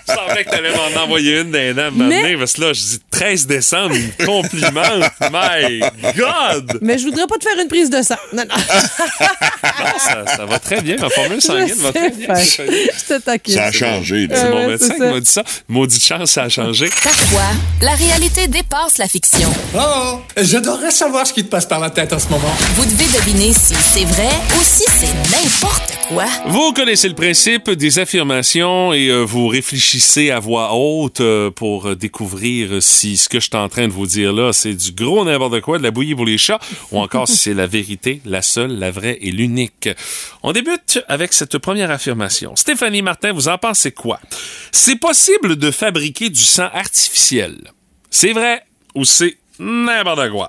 [0.08, 2.98] me semblait que t'allais m'en envoyer une d'un an, Mais- parce que là, je dis
[3.10, 3.94] 13 décembre,
[4.24, 5.10] complimente.
[5.32, 5.80] My
[6.16, 6.78] God!
[6.82, 8.16] Mais je voudrais pas te faire une prise de sang.
[8.32, 8.54] Non, non.
[8.56, 10.96] Non, ça, ça va très bien.
[11.00, 12.26] Ma formule sanguine va très bien.
[12.98, 13.54] Je te taquine.
[13.54, 14.28] Ça a changé.
[14.32, 15.12] C'est mon ouais, médecin qui ça.
[15.12, 15.44] m'a dit ça.
[15.68, 16.88] Maudite chance, ça a changé.
[17.02, 17.50] Parfois,
[17.82, 19.48] la réalité dépasse la fiction.
[19.74, 22.54] Oh, j'adorerais savoir ce qui te passe par la tête en ce moment.
[22.74, 26.24] Vous devez deviner si c'est vrai ou si c'est n'importe quoi.
[26.46, 31.88] Vous connaissez le principe des affirmations et euh, vous réfléchissez à voix haute euh, pour
[31.88, 34.92] euh, découvrir si ce que je suis en train de vous dire là, c'est du
[34.92, 36.60] gros n'importe quoi, de la bouillie pour les chats,
[36.92, 39.88] ou encore si c'est la vérité, la seule, la vraie et l'unique.
[40.42, 42.54] On débute avec cette première affirmation.
[42.66, 44.18] Stéphanie Martin, vous en pensez quoi?
[44.72, 47.54] C'est possible de fabriquer du sang artificiel.
[48.10, 48.64] C'est vrai
[48.96, 50.48] ou c'est n'importe quoi?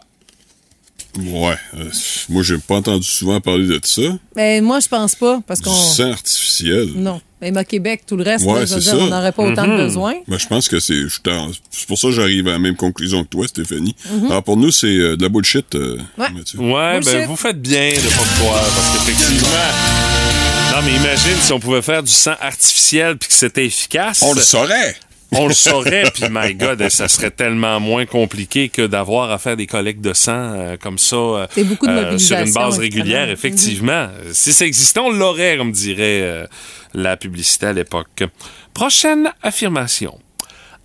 [1.20, 1.56] Ouais.
[1.76, 1.90] euh,
[2.30, 4.02] moi, j'ai pas entendu souvent parler de ça.
[4.36, 5.76] Mais moi, je pense pas, parce Du qu'on.
[5.76, 6.90] sang artificiel.
[6.96, 7.22] Non.
[7.40, 9.06] Même à Québec, tout le reste, Ouais, là, je veux c'est dire, ça.
[9.06, 10.16] on n'aurait pas autant de besoin.
[10.28, 11.00] Ben, je pense que c'est.
[11.70, 13.96] C'est pour ça que j'arrive à la même conclusion que toi, Stéphanie.
[14.12, 14.26] Mhm.
[14.32, 16.32] Alors, pour nous, c'est euh, de la bullshit, euh, Ouais.
[16.32, 16.58] Mathieu.
[16.60, 17.14] Ouais, Bullshit.
[17.14, 20.17] ben vous faites bien de pas croire parce qu'effectivement.
[20.78, 24.22] Non, mais imagine si on pouvait faire du sang artificiel puis que c'était efficace.
[24.22, 24.96] On le saurait!
[25.32, 29.58] On le saurait, puis my God, ça serait tellement moins compliqué que d'avoir à faire
[29.58, 34.08] des collectes de sang euh, comme ça euh, beaucoup de sur une base régulière, effectivement.
[34.34, 36.46] Si ça existait, on l'aurait, comme dirait euh,
[36.94, 38.24] la publicité à l'époque.
[38.76, 40.20] Prochaine affirmation.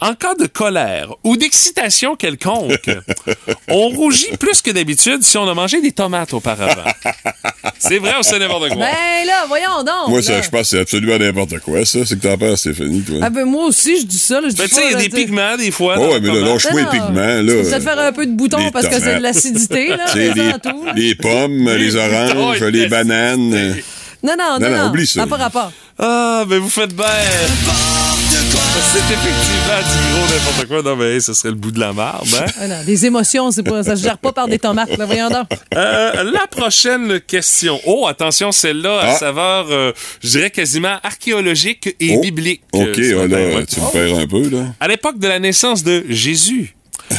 [0.04, 2.90] En cas de colère ou d'excitation quelconque,
[3.68, 6.90] on rougit plus que d'habitude si on a mangé des tomates auparavant.
[7.78, 8.78] C'est vrai ou c'est n'importe quoi?
[8.78, 10.08] Ben là, voyons donc.
[10.08, 12.00] Moi, ça, je pense que c'est absolument n'importe quoi, ça.
[12.04, 13.18] C'est que t'en penses, Stéphanie, toi.
[13.22, 14.40] Ah ben moi aussi, je dis ça.
[14.40, 15.94] Là, je Ben, tu sais, il y a des pigments des fois.
[15.98, 16.48] Oh, ouais, mais là, tomate.
[16.64, 17.52] lâche-moi les Non, pigments, Tu là.
[17.54, 20.28] peux peut-être faire un peu de bouton Les parce que c'est de l'acidité, là, les,
[20.34, 20.92] sans tout, là.
[20.96, 23.76] les pommes, les oranges, Oh, les bananes.
[24.22, 24.88] Non, non, non, Non, non, non.
[24.90, 25.14] oublie ça.
[25.14, 25.72] Ça n'a pas rapport.
[25.98, 28.11] Ah, ben vous faites bien.
[28.80, 30.82] C'est effectivement du gros n'importe quoi.
[30.82, 32.44] Non, mais ce serait le bout de la marde, hein?
[32.60, 35.28] Ah non, des émotions, c'est pas, ça se gère pas par des tomates, là, voyons
[35.30, 35.46] donc.
[35.74, 37.80] Euh, la prochaine question.
[37.86, 39.14] Oh, attention, celle-là, à Ah.
[39.18, 42.20] saveur, euh, je dirais quasiment archéologique et Oh.
[42.20, 42.62] biblique.
[42.72, 43.66] OK, euh, ce matin, là, ouais.
[43.66, 44.66] tu me perds un peu, là.
[44.80, 46.74] À l'époque de la naissance de Jésus,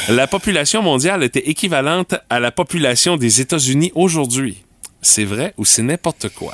[0.10, 4.64] la population mondiale était équivalente à la population des États-Unis aujourd'hui.
[5.02, 6.54] C'est vrai ou c'est n'importe quoi?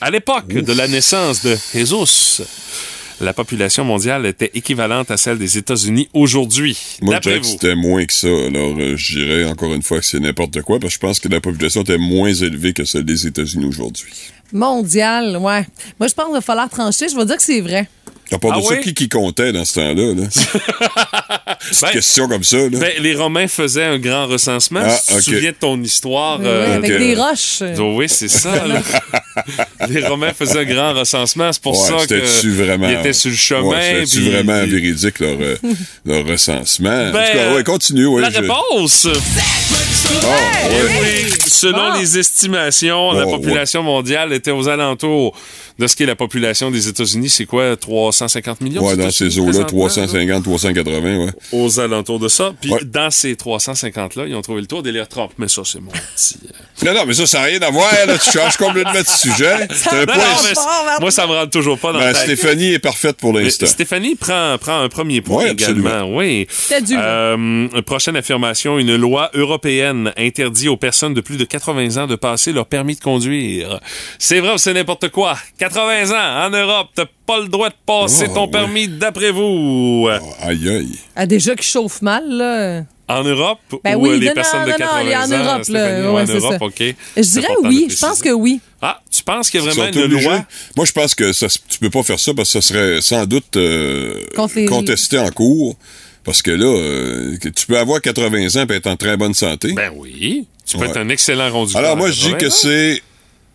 [0.00, 2.42] À l'époque de la naissance de Jésus,
[3.20, 6.78] la population mondiale était équivalente à celle des États-Unis aujourd'hui.
[7.02, 8.28] Moi, je c'était moins que ça.
[8.28, 11.20] Alors, euh, je dirais encore une fois que c'est n'importe quoi, parce que je pense
[11.20, 14.12] que la population était moins élevée que celle des États-Unis aujourd'hui.
[14.52, 15.66] Mondial, ouais.
[15.98, 17.08] Moi, je pense qu'il va falloir trancher.
[17.08, 17.88] Je vais dire que c'est vrai.
[18.30, 18.80] À part Ah de ça, oui?
[18.82, 20.14] qui qui comptait dans ce temps-là?
[20.14, 20.26] là?
[21.82, 22.68] Ben, question comme ça, là.
[22.78, 24.80] Ben, les Romains faisaient un grand recensement.
[24.84, 26.38] Ah, si tu te souviens de ton histoire.
[26.40, 27.62] Ouais, euh, avec des roches.
[27.78, 28.52] Oh oui, c'est ça.
[28.66, 28.80] là.
[29.88, 31.52] les Romains faisaient un grand recensement.
[31.52, 32.88] C'est pour Ouais, ça que vraiment...
[32.88, 33.62] ils étaient sur le chemin.
[33.62, 35.56] Ouais, c'était-tu puis- vraiment puis- véridique, leur, euh,
[36.06, 37.08] leur recensement?
[37.08, 38.06] en Ben, tout cas, ouais, continue.
[38.06, 39.08] Ouais, la je- réponse.
[40.10, 41.30] Eh oui.
[41.46, 45.36] Selon les estimations, la population mondiale était aux alentours
[45.78, 47.28] de ce qui est la population des États-Unis.
[47.28, 48.84] C'est quoi, 350 millions?
[48.84, 51.30] Ouais, aux dans ces eaux-là, présentement, 350, 380, ouais.
[51.52, 52.52] Aux alentours de ça.
[52.60, 52.80] Puis Ouais.
[52.84, 55.30] dans ces 350-là, ils ont trouvé le tour d'élire Trump.
[55.38, 56.36] Mais ça, c'est mon petit...
[56.44, 58.18] euh, Non, non, mais ça, ça n'a rien à voir, là.
[58.18, 59.68] Tu changes complètement de sujet.
[59.92, 62.22] Non, mais moi, ça me rentre toujours pas dans Ben, la tête.
[62.24, 63.66] Stéphanie est parfaite pour l'instant.
[63.66, 65.88] Stéphanie prend, prend un premier point Ouais, également.
[65.90, 66.16] absolument.
[66.16, 66.46] Oui.
[66.92, 68.78] Euh, prochaine affirmation.
[68.78, 72.94] Une loi européenne interdit aux personnes de plus de 80 ans de passer leur permis
[72.96, 73.80] de conduire.
[74.18, 75.36] C'est vrai ou c'est n'importe quoi?
[75.58, 78.50] 80 ans, en Europe, t'as pas le droit de passer Oh, ton ouais.
[78.50, 80.08] permis d'après vous.
[80.42, 80.98] Aïe, aïe.
[81.16, 82.82] Ah, déjà qui chauffe mal, là.
[83.10, 85.22] En Europe Ben ou oui, euh, les non, personnes non, de non, 80 non, en
[85.40, 85.44] ans?
[85.44, 86.12] Europe, là.
[86.12, 86.64] Ouais, en Europe, ça.
[86.66, 86.94] OK.
[87.16, 87.86] Je dirais oui.
[87.90, 88.60] Je pense que oui.
[88.82, 90.24] Ah, tu penses qu'il y a vraiment une obligés.
[90.28, 90.44] loi?
[90.76, 93.24] Moi, je pense que ça, tu peux pas faire ça parce que ça serait sans
[93.24, 94.14] doute euh,
[94.54, 95.76] les- contesté en cours.
[96.28, 99.32] Parce que là, euh, que tu peux avoir 80 ans et être en très bonne
[99.32, 99.72] santé.
[99.72, 100.46] Ben oui.
[100.66, 100.90] Tu peux Ouais.
[100.90, 101.80] être un excellent conducteur.
[101.82, 103.02] Alors, moi, je dis 80 que c'est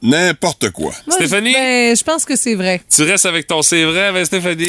[0.01, 0.91] n'importe quoi.
[1.05, 1.53] Moi, Stéphanie?
[1.53, 2.81] Ben, je pense que c'est vrai.
[2.91, 4.65] Tu restes avec ton c'est vrai, ben Stéphanie.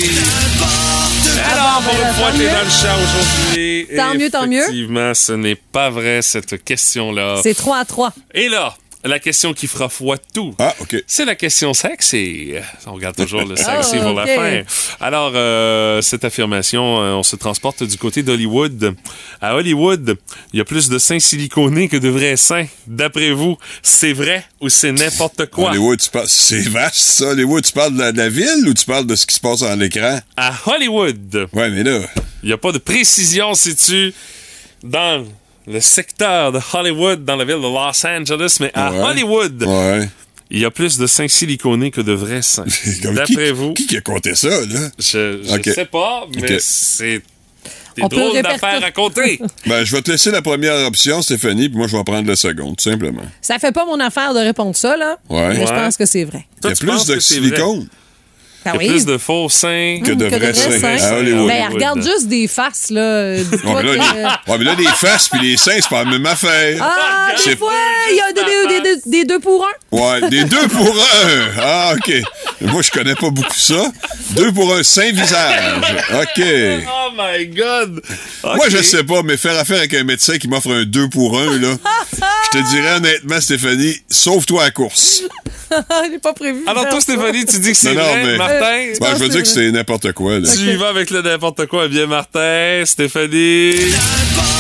[1.51, 3.87] Alors, pour une fois, t'es dans le champ aujourd'hui.
[3.97, 4.59] Tant mieux, tant mieux.
[4.65, 7.41] Effectivement, ce n'est pas vrai, cette question-là.
[7.43, 8.13] C'est 3 à 3.
[8.35, 10.55] Et là, la question qui fera foi tout.
[10.59, 10.97] Ah, OK.
[11.07, 12.53] C'est la question sexy.
[12.87, 14.63] On regarde toujours le sexy Ah, pour la fin.
[15.01, 18.95] Alors, euh, cette affirmation, euh, on se transporte du côté d'Hollywood.
[19.41, 20.17] À Hollywood,
[20.53, 22.67] il y a plus de seins siliconés que de vrais seins.
[22.87, 25.71] D'après vous, c'est vrai ou c'est n'importe quoi?
[25.71, 27.27] Hollywood, tu parles- c'est vaste, ça.
[27.27, 29.41] Hollywood, tu parles de la, de la ville ou tu parles de ce qui se
[29.41, 30.19] passe à l'écran?
[30.37, 32.01] À Hollywood, Ouais, mais là,
[32.43, 34.13] il n'y a pas de précision si tu
[34.83, 35.25] dans
[35.67, 39.01] le secteur de Hollywood, dans la ville de Los Angeles, mais à Ouais.
[39.01, 40.09] Hollywood, ouais.
[40.51, 42.65] il y a plus de seins siliconés que de vrais seins.
[43.03, 44.89] Comme D'après vous, Qui qui a compté ça, là?
[44.99, 45.65] je, je Ok.
[45.75, 47.23] sais pas, mais c'est
[47.97, 49.41] Des On peut drôles d'affaires à compter.
[49.67, 52.35] Ben, je vais te laisser la première option, Stéphanie, puis moi, je vais prendre la
[52.37, 53.23] seconde, tout simplement.
[53.41, 55.17] Ça fait pas mon affaire de répondre ça, là.
[55.31, 55.57] Ouais.
[55.57, 56.45] Mais je pense que c'est vrai.
[56.65, 57.87] Il y a plus de silicone
[58.65, 58.89] Il y a oui.
[58.89, 61.47] plus de faux seins que de que de vrais vrais seins à Hollywood.
[61.49, 63.37] Ben, regarde juste des faces, là.
[63.37, 64.23] Dis-toi Ouais, mais là, que- les,
[64.53, 66.79] ouais, mais là, les faces puis les seins, c'est pas la même affaire.
[66.81, 67.73] Ah, des fois,
[68.11, 68.43] il y a des,
[68.81, 69.97] des- des- des- deux pour un.
[69.97, 71.61] Ouais, des deux pour un.
[71.61, 72.13] Ah, OK.
[72.63, 73.91] Moi, je connais pas beaucoup ça.
[74.31, 75.63] Deux pour un saint visage.
[76.15, 76.43] OK.
[76.87, 78.01] Oh my God!
[78.43, 81.39] Moi, je sais pas, mais faire affaire avec un médecin qui m'offre un deux pour
[81.39, 81.77] un, là,
[82.53, 85.23] je te dirais honnêtement, Stéphanie, sauve-toi à la course.
[86.11, 86.63] J'ai pas prévu.
[86.67, 87.01] Alors toi.
[87.01, 88.55] Stéphanie, tu dis que c'est vrai, mais- Martin?
[88.55, 90.49] Euh, Ben, je veux dire que c'est n'importe quoi, là.
[90.51, 91.89] Tu y vas avec le n'importe quoi.
[91.89, 93.75] Bien, Martin, Stéphanie.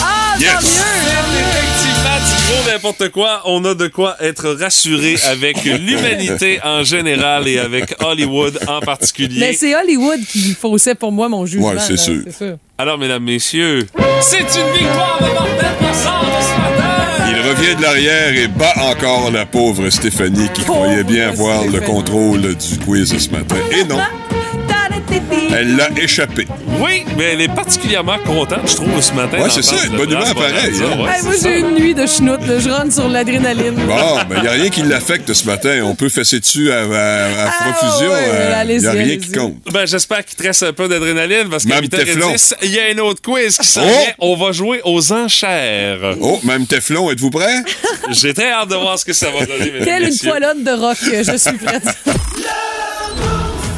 [0.03, 0.51] Ah, Yes.
[0.53, 1.41] tant mieux.
[1.41, 3.43] Effectivement, du gros n'importe quoi.
[3.47, 9.41] On a de quoi être rassuré avec l'humanité en général et avec Hollywood en particulier.
[9.41, 11.69] Mais c'est Hollywood qui faussait pour moi mon jugement.
[11.71, 12.21] Ouais, c'est là, sûr.
[12.27, 12.57] C'est sûr.
[12.79, 13.87] Alors, mesdames, messieurs,
[14.21, 16.94] c'est une victoire de Martin Brassard ce matin!
[17.27, 21.65] Il revient de l'arrière et bat encore la pauvre Stéphanie qui Pauvre croyait bien avoir
[21.67, 23.57] le contrôle du quiz ce matin.
[23.73, 23.99] Et non,
[25.55, 26.47] elle l'a échappé.
[26.81, 29.39] Oui, mais elle est particulièrement contente, je trouve, ce matin.
[29.43, 31.03] Ouais, c'est ça, une bonne humeur pareil, hein.
[31.03, 32.41] ouais, Hey, c'est moi, j'ai une nuit de schnout.
[32.59, 33.75] Je rentre sur l'adrénaline.
[33.75, 33.97] Bon,
[34.37, 35.83] il n'y a rien qui l'affecte ce matin.
[35.85, 38.11] On peut fesser dessus à, à- à Ah, profusion.
[38.13, 39.57] euh, Il n'y a rien qui compte.
[39.73, 42.33] Ben, j'espère qu'il te reste un peu d'adrénaline parce qu'à Même Teflon.
[42.33, 43.87] 8h10, il y a un autre quiz qui s'en Oh!
[43.87, 44.13] vient.
[44.19, 46.17] On va jouer aux enchères.
[46.21, 47.63] Oh, même Teflon, êtes-vous prêt?
[48.11, 50.97] J'ai très hâte de voir ce que ça va donner, et une poilonne de rock.
[51.03, 51.85] Je suis prête.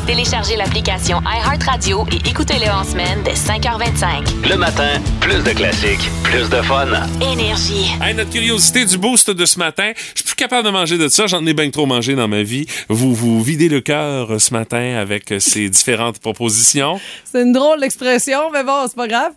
[0.07, 4.49] Téléchargez l'application iHeartRadio et écoutez-le en semaine dès 5h25.
[4.49, 6.87] Le matin, plus de classiques, plus de fun.
[7.21, 7.87] Énergie.
[8.01, 11.09] Hey, notre curiosité du boost de ce matin, je suis plus capable de manger de
[11.09, 12.67] ça, j'en ai bien trop mangé dans ma vie.
[12.89, 17.01] Vous vous videz le cœur ce matin avec ces différentes propositions.
[17.25, 19.33] C'est une drôle d'expression, mais bon, c'est pas grave.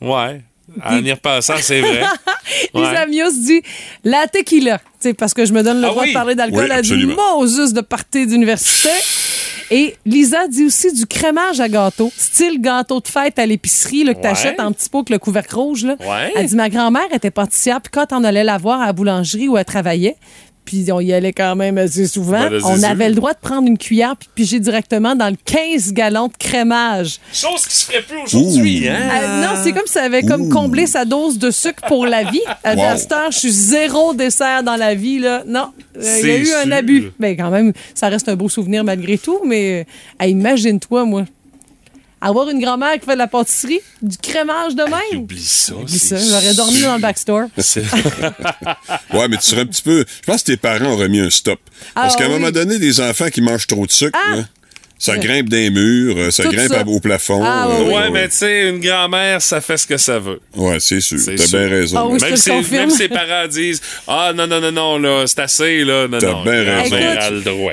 [0.00, 0.40] Ouais.
[0.84, 2.02] En y repassant, c'est vrai.
[2.72, 2.80] Ouais.
[2.80, 3.60] Lisa Mios dit
[4.04, 4.78] la tequila.
[4.78, 6.08] Tu sais, parce que je me donne le Ah droit oui.
[6.08, 6.64] de parler d'alcool.
[6.64, 7.04] Oui, elle dit.
[7.06, 8.88] Moses de party d'université.
[9.70, 14.14] Et Lisa dit aussi du crémage à gâteau, style gâteau de fête à l'épicerie là,
[14.14, 14.22] que Ouais.
[14.22, 15.84] t'achètes en petit pot avec le couvercle rouge.
[15.84, 15.96] Là.
[16.00, 16.32] Ouais.
[16.36, 19.48] Elle dit ma grand-mère était pâtissière, puis quand on allait la voir à la boulangerie
[19.48, 20.16] où elle travaillait,
[20.68, 23.66] puis on y allait quand même assez souvent, Ben, on avait le droit de prendre
[23.66, 27.20] une cuillère puis piger directement dans le 15 gallons de crémage.
[27.32, 28.98] Chose qui se ferait plus aujourd'hui, hein?
[29.10, 32.24] Euh, non, c'est comme si ça avait comme comblé sa dose de sucre pour la
[32.24, 32.42] vie.
[32.64, 32.98] À Wow.
[32.98, 35.20] cette heure, je suis zéro dessert dans la vie.
[35.20, 35.42] Là.
[35.46, 37.12] Non, Euh, il y a eu un abus.
[37.18, 39.40] Mais quand même, ça reste un beau souvenir malgré tout.
[39.46, 39.86] Mais
[40.22, 41.24] euh, imagine-toi, moi,
[42.20, 45.22] avoir une grand-mère qui fait de la pâtisserie, du crémage de même.
[45.22, 45.74] Oublie ça.
[45.74, 47.48] Oublie ça, j'aurais dormi dans le backstore.
[49.14, 50.04] Ouais, mais tu serais un petit peu.
[50.22, 51.60] Je pense que tes parents auraient mis un stop.
[51.94, 52.34] Parce Ah, qu'à un oui.
[52.34, 54.36] moment donné, des enfants qui mangent trop de sucre, Ah!
[54.36, 54.44] là,
[54.98, 56.82] ça grimpe des murs, euh, ça Tout grimpe ça.
[56.86, 57.40] au plafond.
[57.44, 60.40] Ah, euh, oui, Ouais, mais tu sais, une grand-mère, ça fait ce que ça veut.
[60.56, 61.18] Ouais, c'est sûr.
[61.24, 61.96] T'as bien raison.
[61.98, 65.38] Ah oui, Même si, même ses parents disent Ah non, non, non, non, là, c'est
[65.38, 66.08] assez, là.
[66.08, 66.96] Non, T'as bien raison.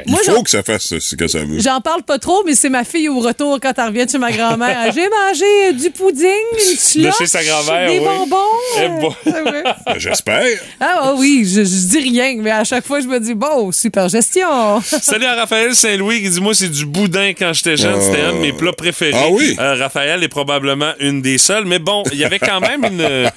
[0.07, 1.59] Il faut que ça fasse ce que ça veut.
[1.59, 4.31] J'en parle pas trop, mais c'est ma fille au retour quand elle revient chez ma
[4.31, 4.91] grand-mère.
[4.93, 8.05] J'ai mangé euh, du pudding, une slush, chez sa grand-mère, des oui.
[8.05, 8.35] bonbons.
[8.77, 8.81] Eh
[9.29, 9.63] euh.
[9.85, 10.43] Ben, J'espère.
[10.79, 13.71] Ah ah oui, je, je dis rien, mais à chaque fois, je me dis, bon,
[13.71, 14.81] super gestion.
[14.81, 18.01] Salut à Raphaël Saint-Louis qui dit Moi, c'est du boudin quand j'étais jeune.
[18.01, 19.11] C'était un de mes plats préférés.
[19.15, 19.55] Ah oui?
[19.59, 21.65] Euh, Raphaël est probablement une des seules.
[21.65, 23.01] Mais bon, il y avait quand même une.
[23.01, 23.27] euh,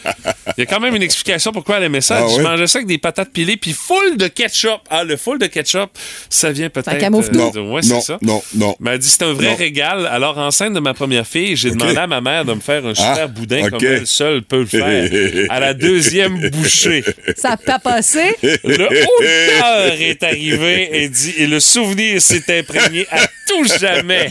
[0.56, 2.18] Il y a quand même une explication pourquoi elle aimait ça.
[2.20, 2.34] Ah oui?
[2.38, 4.80] Je mangeais ça avec des patates pilées puis full de ketchup.
[4.90, 5.90] Ah, le full de ketchup,
[6.30, 6.90] ça vient peut-être.
[6.90, 7.38] Ça camoufle tout.
[7.38, 8.18] Non, de- ouais, non, c'est ça.
[8.22, 8.76] non, non.
[8.80, 9.56] Mais elle dit c'est un vrai Non.
[9.56, 10.06] régal.
[10.06, 12.94] Alors, enceinte de ma première fille, j'ai demandé à ma mère de me faire un
[12.94, 15.10] super Ah, boudin comme elle seule peut le faire.
[15.50, 17.04] à la deuxième bouchée,
[17.36, 18.20] Ça a pas passé.
[18.42, 24.30] le odeur est arrivé et dit et le souvenir s'est imprégné à tout jamais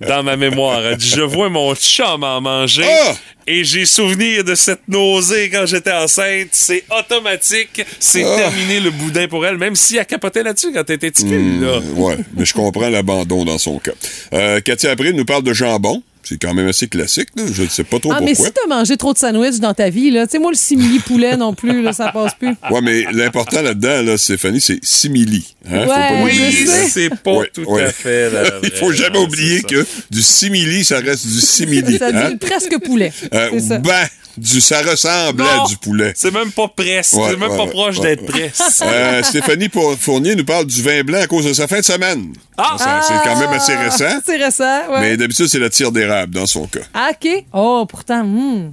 [0.00, 0.80] dans ma mémoire.
[0.84, 2.84] Elle dit je vois mon chum en manger.
[2.86, 3.14] Ah!
[3.48, 6.48] Et j'ai souvenir de cette nausée quand j'étais enceinte.
[6.52, 7.82] C'est automatique.
[8.00, 8.36] C'est Ah!
[8.36, 11.28] terminé le boudin pour elle, même si elle capotait là-dessus quand elle était petite.
[11.30, 11.78] là.
[11.94, 13.92] Ouais, mais je comprends l'abandon dans son cas.
[14.32, 16.02] Euh, Cathy April nous parle de jambon.
[16.28, 17.44] C'est quand même assez classique, là.
[17.52, 18.46] Je ne sais pas trop Ah, mais pourquoi.
[18.46, 20.98] si t'as mangé trop de sandwich dans ta vie, là, tu sais, moi, le simili
[20.98, 22.54] poulet non plus, là, ça passe plus.
[22.70, 25.54] Ouais, mais l'important là-dedans, là, Stéphanie, c'est simili.
[25.70, 25.82] Hein?
[25.82, 26.88] Faut pas Ouais, sais.
[26.88, 27.84] C'est pas Ouais, tout ouais.
[27.84, 31.98] à fait la Il faut jamais oublier que du simili, ça reste du simili.
[31.98, 32.36] Ça dit hein?
[32.40, 33.12] presque poulet.
[33.32, 33.78] Euh, c'est ça.
[33.78, 34.06] ben,
[34.36, 36.12] du, ça ressemble Non, à du poulet.
[36.16, 37.14] C'est même pas presque.
[37.14, 38.50] Ouais, c'est même ouais, pas ouais, proche ouais, d'être ouais.
[38.50, 38.82] presque.
[38.82, 41.84] Euh, Stéphanie Pour- Fournier nous parle du vin blanc à cause de sa fin de
[41.84, 42.32] semaine.
[42.56, 42.76] Ah!
[42.78, 44.20] Ça, c'est quand même assez récent.
[44.24, 45.00] C'est récent, ouais.
[45.00, 46.80] Mais d'habitude, c'est la tire d'érable dans son cas.
[46.94, 47.44] Ah, OK.
[47.52, 48.72] Oh, pourtant, hmm.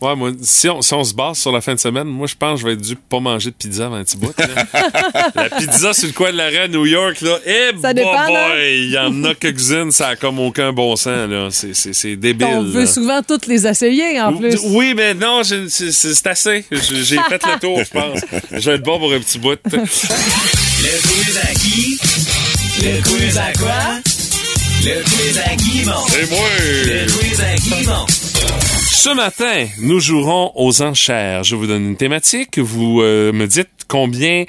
[0.00, 2.34] Ouais, moi, si on, si on se base sur la fin de semaine, moi, je
[2.36, 4.32] pense que je vais être dû pas manger de pizza avant un petit bout.
[5.34, 8.34] la pizza sur le coin de l'arrêt à New York, là, eh Ça dépend, boy,
[8.34, 11.48] boy, il y en a quelques-unes, ça a comme aucun bon sens, là.
[11.50, 12.46] C'est- C'est c'est débile.
[12.48, 12.86] On veut là.
[12.86, 14.56] souvent toutes les essayer, en plus.
[14.66, 16.64] Oui, mais non, c'est c'est assez.
[16.70, 18.20] J'ai j'ai fait le tour, je pense.
[18.52, 19.58] Je vais être bon pour un petit bout.
[20.80, 21.98] Le quiz à qui?
[22.84, 24.17] Le quiz à quoi?
[24.84, 26.06] Le quiz à Guimont.
[26.20, 26.48] Et moi!
[26.60, 28.06] Le quiz à Guimont.
[28.92, 31.44] Ce matin, nous jouerons aux enchères.
[31.44, 32.58] Je vous donne une thématique.
[32.58, 34.44] Vous euh, me dites combien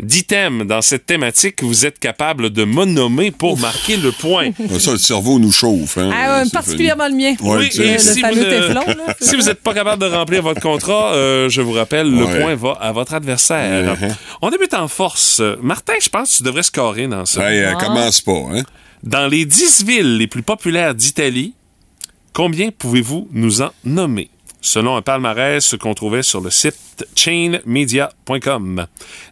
[0.00, 4.50] d'items dans cette thématique vous êtes capable de me nommer pour marquer le point.
[4.78, 5.98] Ça, le cerveau nous chauffe.
[5.98, 7.34] Hein, Ah, ouais, particulièrement le mien.
[7.40, 10.02] Ouais, Oui, et le si vous, ne- téflon, là, c'est si vous n'êtes pas capable
[10.02, 13.94] de remplir votre contrat, euh, je vous rappelle, le point va à votre adversaire.
[13.96, 14.14] Uh-huh.
[14.42, 15.40] On débute en force.
[15.62, 17.50] Martin, je pense que tu devrais scorer dans ça.
[17.50, 18.62] Hey, euh, commence pas, hein?
[19.02, 21.54] Dans les 10 villes les plus populaires d'Italie,
[22.32, 24.28] combien pouvez-vous nous en nommer?
[24.60, 28.86] Selon un palmarès qu'on trouvait sur le site chainmedia.com.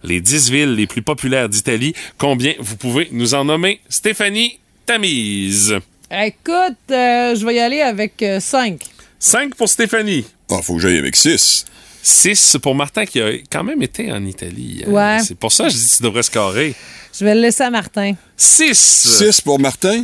[0.04, 3.80] Les 10 villes les plus populaires d'Italie, combien vous pouvez nous en nommer?
[3.88, 5.74] Stéphanie Tamise.
[6.12, 8.80] Écoute, euh, je vais y aller avec 5.
[9.18, 10.24] 5 pour Stéphanie.
[10.48, 11.64] Ah, faut que j'aille avec 6.
[12.06, 14.82] 6 pour Martin qui a quand même été en Italie.
[14.86, 14.90] hein.
[14.90, 15.18] Ouais.
[15.26, 16.74] C'est pour ça que je dis que tu devrais scorer.
[17.18, 18.12] Je vais le laisser à Martin.
[18.36, 18.74] 6.
[19.18, 20.02] 6 pour Martin?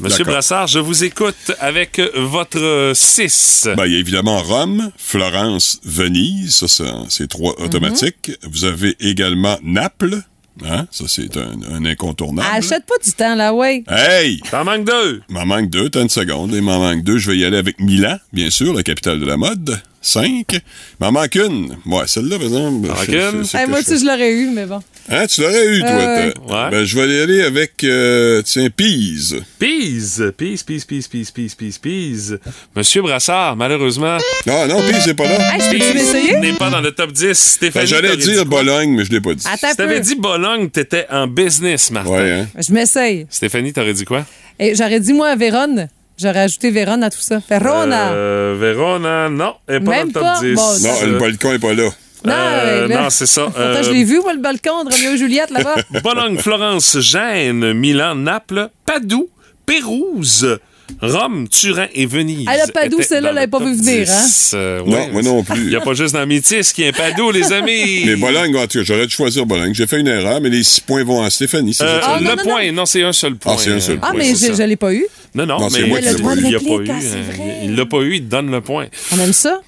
[0.00, 0.32] Monsieur D'accord.
[0.34, 3.68] Brassard, je vous écoute avec votre 6.
[3.76, 7.64] Ben, il y a évidemment Rome, Florence, Venise, ça, c'est trois Mhm.
[7.66, 8.30] automatiques.
[8.50, 10.22] Vous avez également Naples,
[10.64, 10.86] hein?
[10.90, 12.48] ça c'est un, un incontournable.
[12.52, 13.84] Achète pas du temps, là, ouais.
[13.88, 14.40] Hey!
[14.50, 15.22] T'en manques deux.
[15.28, 16.52] Il m'en manque deux, t'as une seconde.
[16.54, 17.18] Il m'en manque deux.
[17.18, 19.80] Je vais y aller avec Milan, bien sûr, la capitale de la mode.
[20.00, 20.52] Cinq.
[20.52, 20.60] Il
[21.00, 21.76] m'en manque une.
[21.86, 22.86] Ouais, celle-là, par exemple.
[22.86, 23.12] manque c'est-
[23.56, 23.60] une?
[23.60, 24.80] Hey, moi aussi, je l'aurais eu, mais bon.
[25.10, 25.88] Hein, tu l'aurais eu, toi.
[25.90, 26.70] Euh, ouais.
[26.70, 29.42] Ben, je vais y aller avec, euh, tiens, Pise.
[29.58, 32.38] Pise, pise, pise, pise, pise, pise, pise, pise.
[32.76, 35.54] Monsieur Brassard, malheureusement, Ah non, Pise n'est pas là.
[35.54, 37.24] Hey, je peux-tu n'est pas dans le top 10.
[37.26, 38.44] Ben, Stéphanie, J'allais t'aurais dit dire?
[38.46, 39.44] Bologne, mais je l'ai pas dit.
[39.50, 42.10] Attends Si t'avais dit Bologne, t'étais en business, Martin.
[42.10, 42.46] Ouais, hein?
[42.58, 43.26] Je m'essaye.
[43.30, 44.26] Stéphanie, t'aurais dit quoi?
[44.58, 45.88] Et j'aurais dit, moi, Vérone.
[46.20, 47.40] J'aurais ajouté Vérone à tout ça.
[47.48, 48.10] Verona.
[48.10, 50.40] Euh, Verona, non, elle est pas Même dans le top pas?
[50.40, 50.54] 10.
[50.54, 51.88] Bon, Non, le balcon est pas là.
[52.24, 53.42] Non, Euh, non, c'est ça.
[53.44, 55.76] Pourtant, Euh, je l'ai vu, moi, le balcon de Roméo et Juliette, là-bas.
[56.02, 59.28] Bologne, Florence, Gênes, Milan, Naples, Padoue,
[59.66, 60.58] Pérouse,
[61.02, 62.46] Rome, Turin et Venise.
[62.48, 64.52] Ah, le Padoue, celle-là, dans l'avais le pas vu venir, 10.
[64.54, 65.60] Euh, Non, moi non plus.
[65.64, 68.02] Il n'y a pas juste dans Métis qui est un Padoue, les amis.
[68.06, 69.74] Mais Bologne, en tout cas, j'aurais dû choisir Bologne.
[69.74, 71.76] J'ai fait une erreur, mais les six points vont à Stéphanie.
[71.82, 72.00] Euh?
[72.02, 73.56] Ah, non, le non, point, non, c'est un seul point.
[73.58, 75.06] c'est un seul Ah, mais je, je l'ai pas eu.
[75.34, 76.38] Non, non, mais l'ai il pas eu.
[76.42, 76.88] il l'a pas eu.
[76.90, 77.64] ah.
[77.64, 78.86] Il l'a pas eu, il te donne le point.
[79.14, 79.60] On aime ça.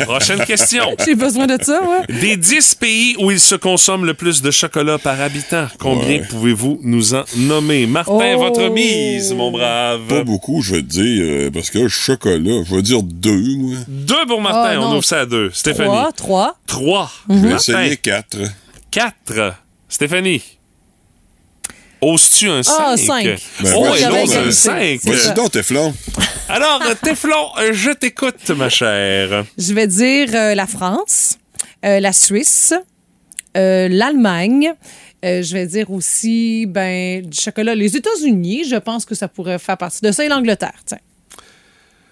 [0.00, 0.84] Prochaine question.
[1.04, 2.06] J'ai besoin de ça, ouais.
[2.20, 6.26] Des 10 pays où il se consomme le plus de chocolat par habitant, combien Ouais.
[6.28, 7.86] pouvez-vous nous en nommer?
[7.86, 8.38] Martin, Oh.
[8.38, 10.06] votre mise, mon brave.
[10.08, 13.76] Pas beaucoup, je vais te dire, euh, parce que chocolat, je vais dire deux, moi.
[13.88, 15.50] Deux pour Martin, Oh, on ouvre ça à deux.
[15.52, 15.88] Stéphanie.
[15.88, 16.56] Trois, trois.
[16.66, 17.10] Trois.
[17.28, 17.80] Je vais Martin.
[17.82, 18.36] essayer quatre.
[18.90, 19.54] Quatre.
[19.88, 20.42] Stéphanie.
[22.02, 22.74] Oses-tu un 5?
[22.78, 23.24] Ah, cinq?
[23.24, 24.50] Ben, oh, et ben, un 5.
[24.50, 25.28] C'est ça.
[25.28, 25.94] Vas-y donc, Teflon.
[26.48, 29.44] Alors, Teflon, euh, je t'écoute, ma chère.
[29.56, 31.38] Je vais dire euh, la France,
[31.84, 32.74] euh, la Suisse,
[33.56, 34.72] euh, l'Allemagne.
[35.24, 37.76] Euh, je vais dire aussi, ben, du chocolat.
[37.76, 40.98] Les États-Unis, je pense que ça pourrait faire partie de ça et l'Angleterre, tiens.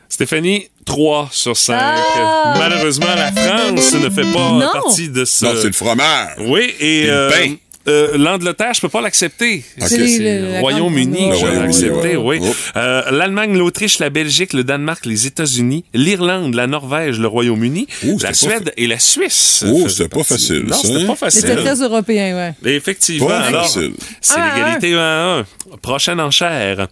[0.08, 1.76] Stéphanie, 3 sur 5.
[1.80, 2.54] Ah!
[2.58, 4.68] Malheureusement, la France ne fait pas Non.
[4.72, 5.44] partie de ce...
[5.44, 6.34] Non, c'est le fromage.
[6.38, 7.54] Oui, et Et le euh, pain.
[7.88, 9.64] Euh, l'Angleterre, je peux pas l'accepter.
[9.78, 12.38] C'est le la Royaume-Uni je vais l'accepter, oui.
[12.38, 12.50] ouais.
[12.76, 18.16] Euh, L'Allemagne, l'Autriche, la Belgique, le Danemark, les États-Unis, l'Irlande, la Norvège, le Royaume-Uni, Oh,
[18.22, 19.64] la Suède fa- et la Suisse.
[19.66, 21.06] Oh, c'était pas facile, Non, c'était hein?
[21.06, 21.40] pas facile.
[21.40, 22.70] C'était très européen, ouais.
[22.74, 23.28] Effectivement.
[23.28, 23.92] Pas Alors, facile.
[24.20, 25.46] c'est Ah, l'égalité 1 à 1.
[25.82, 26.86] Prochaine enchère.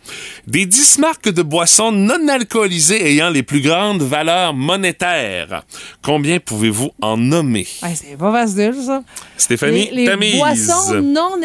[0.47, 5.65] Des 10 marques de boissons non alcoolisées ayant les plus grandes valeurs monétaires.
[6.03, 7.67] Combien pouvez-vous en nommer?
[7.83, 9.03] Ouais, c'est pas facile, ça.
[9.37, 10.41] Stéphanie, les, les ta mise.
[10.87, 11.37] Boissons non,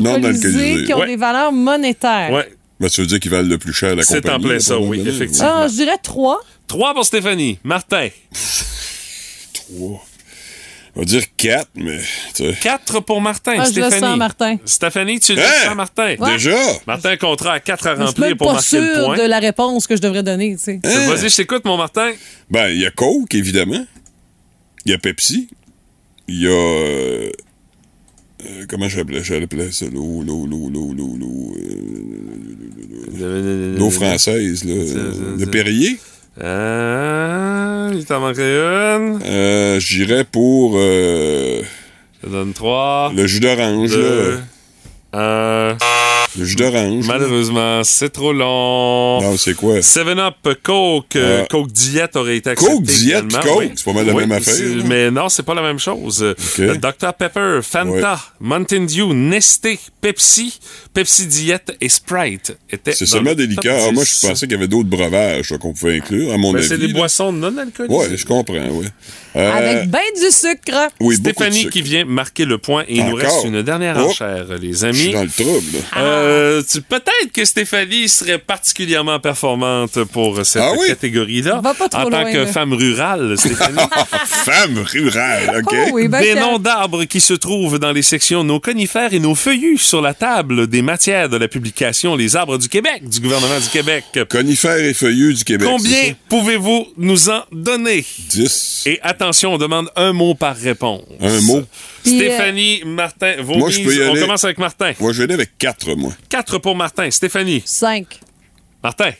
[0.00, 1.06] non alcoolisées qui ont Ouais.
[1.06, 2.30] des valeurs monétaires.
[2.32, 2.48] Ouais,
[2.80, 4.44] Ben, tu veux dire qu'ils valent le plus cher la C'est compagnie.
[4.44, 5.50] en plein ça, oui, effectivement.
[5.62, 6.40] Ah, je dirais trois.
[6.68, 7.58] 3 pour Stéphanie.
[7.64, 8.08] Martin.
[9.52, 10.04] Trois.
[10.94, 11.98] On va dire quatre, mais,
[12.34, 12.54] tu sais.
[12.60, 13.54] 4 pour Martin.
[13.58, 14.00] Ah, je le Stéphanie.
[14.00, 14.56] sens, Martin.
[14.66, 15.46] Stéphanie, tu le Hein?
[15.64, 16.16] sens, Martin.
[16.18, 16.32] Ouais.
[16.34, 16.54] Déjà?
[16.86, 19.16] Martin, contrat à 4 à suis remplir pour marquer le point.
[19.16, 20.80] de la réponse que je devrais donner, tu sais.
[20.84, 21.08] Hein?
[21.08, 22.12] Vas-y, je t'écoute, mon Martin.
[22.50, 23.86] Ben, il y a Coke, évidemment.
[24.84, 25.48] Il y a Pepsi.
[26.28, 27.30] Il y a.
[28.44, 29.86] euh, euh, comment j'appelais, j'appelais ça?
[29.92, 31.54] L'eau, l'eau, l'eau, l'eau, l'eau, l'eau.
[33.20, 34.72] euh, l'eau française, là.
[34.74, 35.98] euh, Le Perrier.
[36.40, 39.20] Ah, il t'en manquerait une.
[39.24, 41.60] Euh, J'irais pour euh,
[42.22, 43.12] te donne 3.
[43.14, 44.40] le jus d'orange, 2.
[45.12, 45.70] là.
[45.72, 45.76] 1.
[46.38, 47.06] Le jus d'orange.
[47.06, 49.20] Malheureusement, c'est trop long.
[49.20, 49.80] Non, c'est quoi?
[49.80, 51.46] 7-Up, Coke, euh, Ah.
[51.50, 53.72] Coke Diet aurait été accepté Coke Diet également, Coke, oui.
[53.76, 54.84] c'est pas mal la Oui, même affaire, là.
[54.86, 56.22] Mais non, c'est pas la même chose.
[56.58, 60.58] Euh, Dr Pepper, Fanta, Mountain Dew, Nesté, Pepsi,
[60.94, 63.86] Pepsi Diet et Sprite étaient C'est seulement le des liqueurs.
[63.88, 64.20] Ah, moi, 10.
[64.22, 66.68] je pensais qu'il y avait d'autres breuvages qu'on pouvait inclure, à mon Ben, avis.
[66.68, 66.92] c'est des là.
[66.94, 67.94] boissons non alcoolisées.
[67.96, 68.86] Ouais, je comprends, oui.
[69.34, 70.90] Euh, Avec ben du sucre.
[71.00, 71.72] oui, beaucoup de Stéphanie sucre.
[71.72, 74.10] qui vient marquer le point et il nous reste une dernière Oh.
[74.10, 75.12] enchère, les Je suis amis.
[75.14, 75.78] dans le trouble.
[75.94, 75.98] là.
[76.02, 80.86] Euh, Peut-être que Stéphanie serait particulièrement performante pour cette Ah oui?
[80.88, 81.60] catégorie-là.
[81.62, 82.46] Va pas trop en tant loin, que là.
[82.46, 83.78] femme rurale, Stéphanie.
[84.26, 85.74] Femme rurale, OK?
[85.86, 89.14] Oh oui, ben, des que- noms d'arbres qui se trouvent dans les sections nos conifères
[89.14, 93.08] et nos feuillus sur la table des matières de la publication Les arbres du Québec
[93.08, 94.04] du gouvernement du Québec.
[94.28, 95.66] Conifères et feuillus du Québec.
[95.68, 98.04] Combien pouvez-vous nous en donner?
[98.30, 98.82] 10.
[98.86, 101.02] Et attention, on demande un mot par réponse.
[101.20, 101.58] Un mot.
[101.58, 101.64] Euh,
[102.04, 104.20] Stéphanie, Martin, vos Moi, je peux y On aller.
[104.20, 104.92] commence avec Martin.
[105.00, 106.12] Moi, je vais aller avec 4, moi.
[106.28, 107.10] 4 pour Martin.
[107.10, 107.62] Stéphanie.
[107.64, 108.20] 5.
[108.82, 109.10] Martin.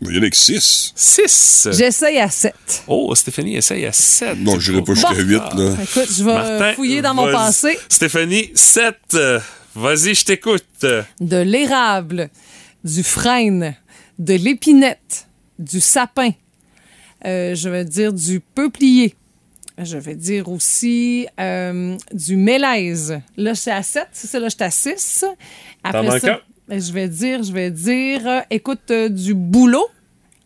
[0.00, 0.92] Vais y aller avec 6.
[0.94, 1.68] 6.
[1.72, 2.54] J'essaye à 7.
[2.86, 4.38] Oh, Stéphanie essaye à 7.
[4.38, 5.74] Non, je n'irai pas jusqu'à 8, là.
[5.82, 7.32] Écoute, je vais Martin, fouiller dans mon vas-y.
[7.34, 7.78] passé.
[7.88, 8.94] Stéphanie, 7.
[9.74, 10.64] Vas-y, je t'écoute.
[11.20, 12.30] De l'érable,
[12.84, 13.74] du frêne,
[14.18, 16.30] de l'épinette, du sapin.
[17.24, 19.14] Euh, je vais dire du peuplier.
[19.80, 23.20] Je vais dire aussi euh, du mélèze.
[23.36, 24.08] Là, je suis à 7.
[24.12, 25.24] C'est ça, là, je suis à 6.
[25.84, 29.86] Après ça, je vais dire, je vais dire, euh, écoute, du boulot.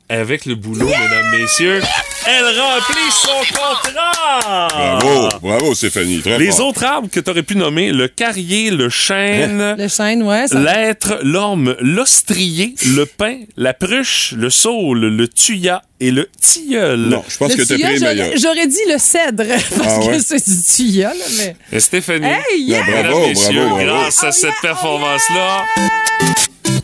[0.09, 1.81] Avec le boulot, mesdames, messieurs,
[2.27, 4.69] elle remplit son contrat!
[5.01, 6.21] Bravo, bravo, Stéphanie.
[6.21, 6.39] Très.
[6.39, 6.69] Les fort.
[6.69, 10.47] autres arbres que tu aurais pu nommer, le carrier, le chêne, Le chêne, ouais.
[10.49, 10.59] Ça...
[10.59, 17.01] l'être, l'orme, l'ostrier, le pin, la pruche, le saule, le tuya et le tilleul.
[17.01, 19.45] Non, je pense Le que t'as pris les j'aurais- dit le cèdre,
[19.77, 20.17] parce Ah ouais?
[20.19, 21.57] que c'est du tuya, là, mais...
[21.73, 22.83] Et Stéphanie, Hey, yeah!
[22.87, 23.87] Ah, bravo, messieurs, bravo, bravo.
[24.01, 25.65] grâce à cette performance-là...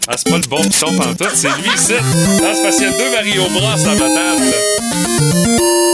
[0.07, 1.94] Ah, c'est pas le bon piton pantoute, c'est lui ici.
[1.99, 5.88] Ah, c'est parce qu'il y a deux Mario Bros à ma table.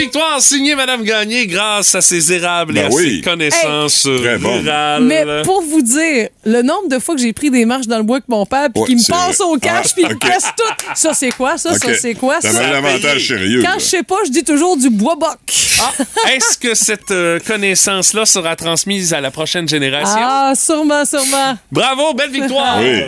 [0.00, 3.16] Victoire signée Madame Gagné grâce à ses érables et Ben à oui.
[3.16, 4.58] ses connaissances Très bon.
[4.62, 5.02] rurales.
[5.04, 8.02] Mais pour vous dire, le nombre de fois que j'ai pris des marches dans le
[8.02, 10.48] bois avec mon père, puis qu'il me passe au cash, Ah, puis il me casse
[10.56, 10.84] tout.
[10.94, 11.58] Ça, c'est quoi?
[11.58, 11.94] Ça, ça, OK.
[12.00, 12.38] c'est quoi?
[12.40, 12.64] T'avais Ça?
[12.68, 13.62] un avantage sérieux.
[13.62, 15.36] Quand je sais pas, je dis toujours du bois boc.
[15.80, 15.92] Ah,
[16.32, 20.16] est-ce que cette euh, connaissance-là sera transmise à la prochaine génération?
[20.18, 21.58] Ah, sûrement, sûrement.
[21.70, 22.78] Bravo, belle victoire!
[22.80, 23.02] Oui.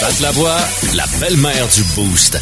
[0.00, 0.56] Pat la voix,
[0.94, 2.38] la belle-mère du Boost.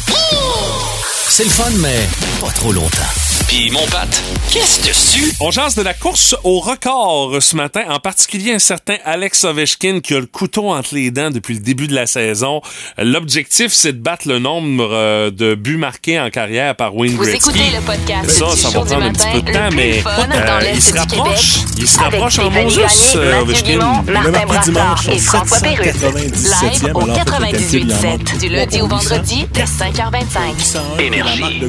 [1.29, 2.07] C'est le fun, mais
[2.39, 3.01] pas trop longtemps.
[3.47, 4.07] Puis mon Pat,
[4.51, 5.33] qu'est-ce dessus?
[5.39, 10.01] On jase de la course au record ce matin, en particulier un certain Alex Ovechkin
[10.01, 12.61] qui a le couteau entre les dents depuis le début de la saison.
[12.97, 17.23] L'objectif, c'est de battre le nombre euh, de buts marqués en carrière par Wayne Vous
[17.23, 17.49] Gretzky.
[17.49, 20.71] écoutez le podcast Ça, ça va prendre un matin, petit peu de temps, mais euh,
[20.73, 21.57] il se rapproche.
[21.77, 22.75] Il se rapproche en Gagné,
[23.15, 23.77] euh, Ovechkin.
[23.77, 25.85] Martin mardi Brassard dimanche, et François Pérusse.
[25.85, 29.47] 797e, Live au alors faites le calcul, il en manque 98.7 du lundi au vendredi
[29.53, 30.97] dès 5h25.
[30.97, 31.61] 801, qui est la Énergie.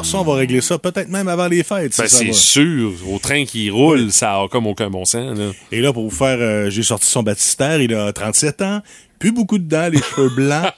[0.00, 1.94] Alors ça, on va régler ça peut-être même avant les fêtes.
[1.98, 5.36] Ben, ça c'est sûr, au train qui roule, ça a comme aucun bon sens.
[5.38, 5.50] Là.
[5.70, 8.80] Et là, pour vous faire, euh, j'ai sorti son baptistère, il a 37 ans,
[9.18, 10.72] plus beaucoup de dents, les cheveux blancs.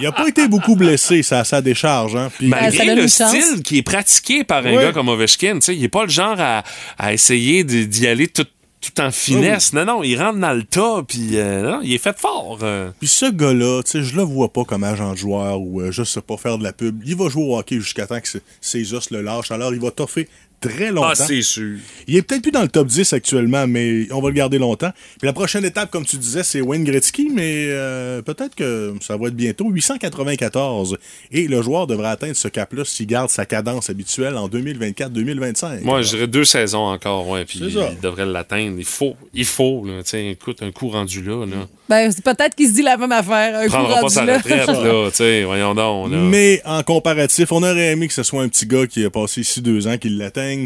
[0.00, 2.16] Il a pas été beaucoup blessé, ça sa décharge.
[2.16, 2.28] Hein.
[2.36, 3.30] Puis, ça Malgré donne le chance.
[3.36, 4.82] style qui est pratiqué par un Ouais.
[4.82, 6.64] gars comme Ovechkin, tu sais, il est pas le genre à,
[6.98, 8.46] à essayer d'y aller tout,
[8.80, 9.72] tout en finesse.
[9.74, 12.58] Non, non, il rentre dans le tas, puis euh, non, il est fait fort.
[12.62, 12.90] euh.
[12.98, 15.90] Puis ce gars-là, tu sais, je le vois pas comme agent de joueur ou euh,
[15.92, 17.02] je sais pas faire de la pub.
[17.04, 19.50] Il va jouer au hockey jusqu'à temps que ses- ses os le lâchent.
[19.50, 20.28] Alors, il va toffer
[20.60, 21.08] très longtemps.
[21.10, 21.78] Ah, c'est sûr.
[22.06, 24.90] Il est peut-être plus dans le top 10 actuellement, mais on va le garder longtemps.
[25.18, 29.16] Puis la prochaine étape, comme tu disais, c'est Wayne Gretzky, mais euh, peut-être que ça
[29.16, 30.98] va être bientôt 894.
[31.32, 35.82] Et le joueur devrait atteindre ce cap-là s'il garde sa cadence habituelle en 2024-2025.
[35.82, 38.76] Moi, je dirais deux saisons encore, ouais, puis il devrait l'atteindre.
[38.78, 41.66] Il faut, il faut, là, écoute, un coup rendu là, là.
[41.88, 43.58] Ben, c'est peut-être qu'il se dit la même affaire.
[43.58, 44.36] Un Il coup prendra pas rendu sa là.
[44.38, 46.18] retraite, là, voyons donc, là.
[46.18, 49.40] Mais en comparatif, on aurait aimé que ce soit un petit gars qui a passé
[49.40, 50.08] ici deux ans qui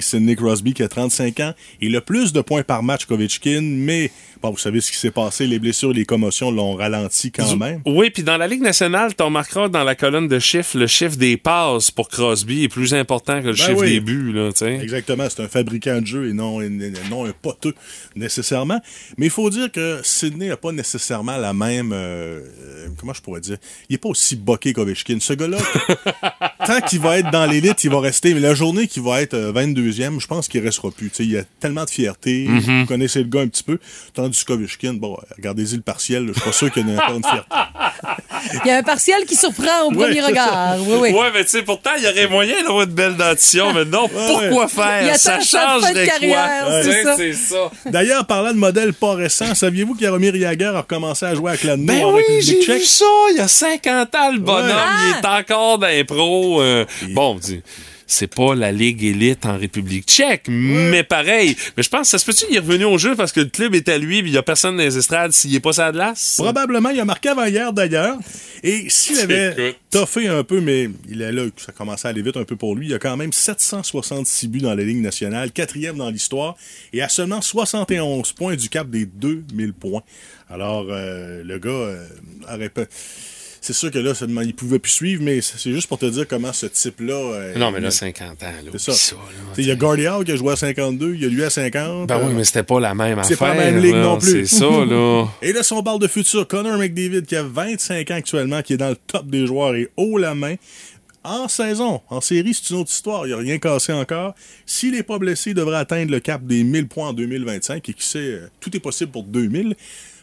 [0.01, 1.53] C'est Nick Crosby qui a 35 ans.
[1.81, 4.11] Il a plus de points par match qu'Ovechkin, mais
[4.51, 5.47] vous savez ce qui s'est passé.
[5.47, 7.81] Les blessures, les commotions l'ont ralenti quand même.
[7.87, 11.17] Oui, puis dans la Ligue nationale, tu remarqueras dans la colonne de chiffres, le chiffre
[11.17, 13.91] des passes pour Crosby est plus important que le Ben chiffre oui.
[13.93, 14.51] des buts, là.
[14.81, 16.69] Exactement, c'est un fabricant de jeu et non, et
[17.11, 17.75] non un poteux
[18.17, 18.81] nécessairement.
[19.19, 21.93] Mais il faut dire que Sidney n'a pas nécessairement la même.
[21.93, 23.57] euh, euh, comment je pourrais dire?
[23.89, 25.19] Il n'est pas aussi boqué qu'Ovechkin.
[25.21, 25.59] Ce gars-là,
[26.67, 28.35] tant qu'il va être dans l'élite, il va rester.
[28.35, 31.11] Mais la journée qu'il va être euh, 22e, je pense qu'il restera plus.
[31.21, 32.47] Il a tellement de fierté.
[32.49, 32.81] Mhm.
[32.81, 33.79] Vous connaissez le gars un petit peu.
[34.15, 37.17] Tandis qu'Ovechkin, bon, regardez-y le partiel, je suis pas sûr qu'il y en ait encore
[37.17, 37.57] une fierté.
[38.65, 40.77] Il y a un partiel qui surprend au premier regard.
[40.81, 41.13] Oui, oui.
[41.13, 44.09] Ouais, mais tu sais, pourtant, il y aurait moyen d'avoir une belle dentition, mais non,
[44.09, 45.03] pourquoi faire?
[45.13, 46.83] Il ça sa fin de carrière,
[47.17, 47.71] c'est ça.
[47.87, 51.77] D'ailleurs, parlant de modèles pas récents, saviez-vous qu'Jaromir Jagr a recommencé à jouer avec la
[51.77, 53.05] Ben en oui, j'ai vu ça.
[53.31, 54.67] Il y a 50 ans, le bonhomme.
[54.69, 55.13] Ouais.
[55.21, 56.61] Il est encore d'impro.
[56.63, 57.63] Euh, bon, dis-
[58.07, 61.57] c'est pas la Ligue élite en République tchèque, mais pareil.
[61.77, 63.75] Mais je pense, ça se peut-tu qu'il est revenu au jeu parce que le club
[63.75, 65.93] est à lui puis il y a personne dans les estrades s'il est pas sa
[65.93, 66.35] glace?
[66.39, 68.19] Probablement, il a marqué avant hier d'ailleurs.
[68.63, 72.37] Et s'il avait toffé un peu, mais il est là, ça commençait à aller vite
[72.37, 75.99] un peu pour lui, il a quand même 766 buts dans la Ligue nationale, quatrième
[75.99, 76.57] dans l'histoire,
[76.93, 80.03] et à seulement 71 points du cap des 2000 points.
[80.49, 82.07] Alors, euh, le gars euh,
[82.53, 82.85] aurait pas...
[83.65, 84.13] C'est sûr que là,
[84.43, 87.15] il pouvait plus suivre, mais c'est juste pour te dire comment ce type-là...
[87.15, 88.71] euh, Non, mais là, 50 ans, là.
[88.77, 89.17] c'est ça.
[89.57, 92.07] Il y a Guardian qui a joué à 52, il y a lui à 50.
[92.07, 93.25] Ben euh, oui, mais c'était pas la même affaire.
[93.25, 94.47] C'est pas la même ligue non plus.
[94.47, 95.27] C'est ça, là.
[95.43, 98.75] Et là, si on parle de futur, Connor McDavid, qui a 25 ans actuellement, qui
[98.75, 100.57] est dans le top des joueurs et haut la main,
[101.23, 103.27] en saison, en série, c'est une autre histoire.
[103.27, 104.35] Il n'a rien cassé encore.
[104.67, 107.89] S'il n'est pas blessé, il devrait atteindre le cap des 1000 points en 2025.
[107.89, 109.75] Et qui sait, euh, tout est possible pour 2000.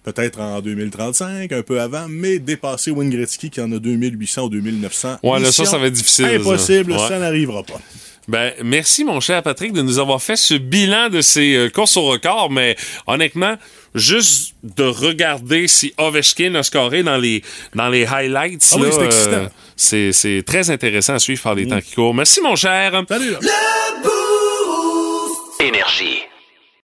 [0.03, 4.49] Peut-être en 2035, un peu avant, mais dépasser Wayne Gretzky qui en a 2800 ou
[4.49, 5.17] 2900.
[5.21, 6.31] Ouais, là, ça, ça va être difficile, ça.
[6.33, 7.07] Impossible, Ouais.
[7.07, 7.79] ça n'arrivera pas.
[8.27, 11.97] Ben, merci, mon cher Patrick, de nous avoir fait ce bilan de ces euh, courses
[11.97, 12.75] au record, mais
[13.07, 13.55] honnêtement,
[13.95, 17.43] juste de regarder si Ovechkin a scoré dans les,
[17.75, 18.87] dans les highlights, Ah oui,
[19.75, 22.13] c'est euh, c'est, très intéressant à suivre par les temps qui courent.
[22.13, 23.03] Merci, mon cher.
[23.07, 23.31] Salut!
[23.31, 23.39] là.
[25.59, 26.21] Énergie.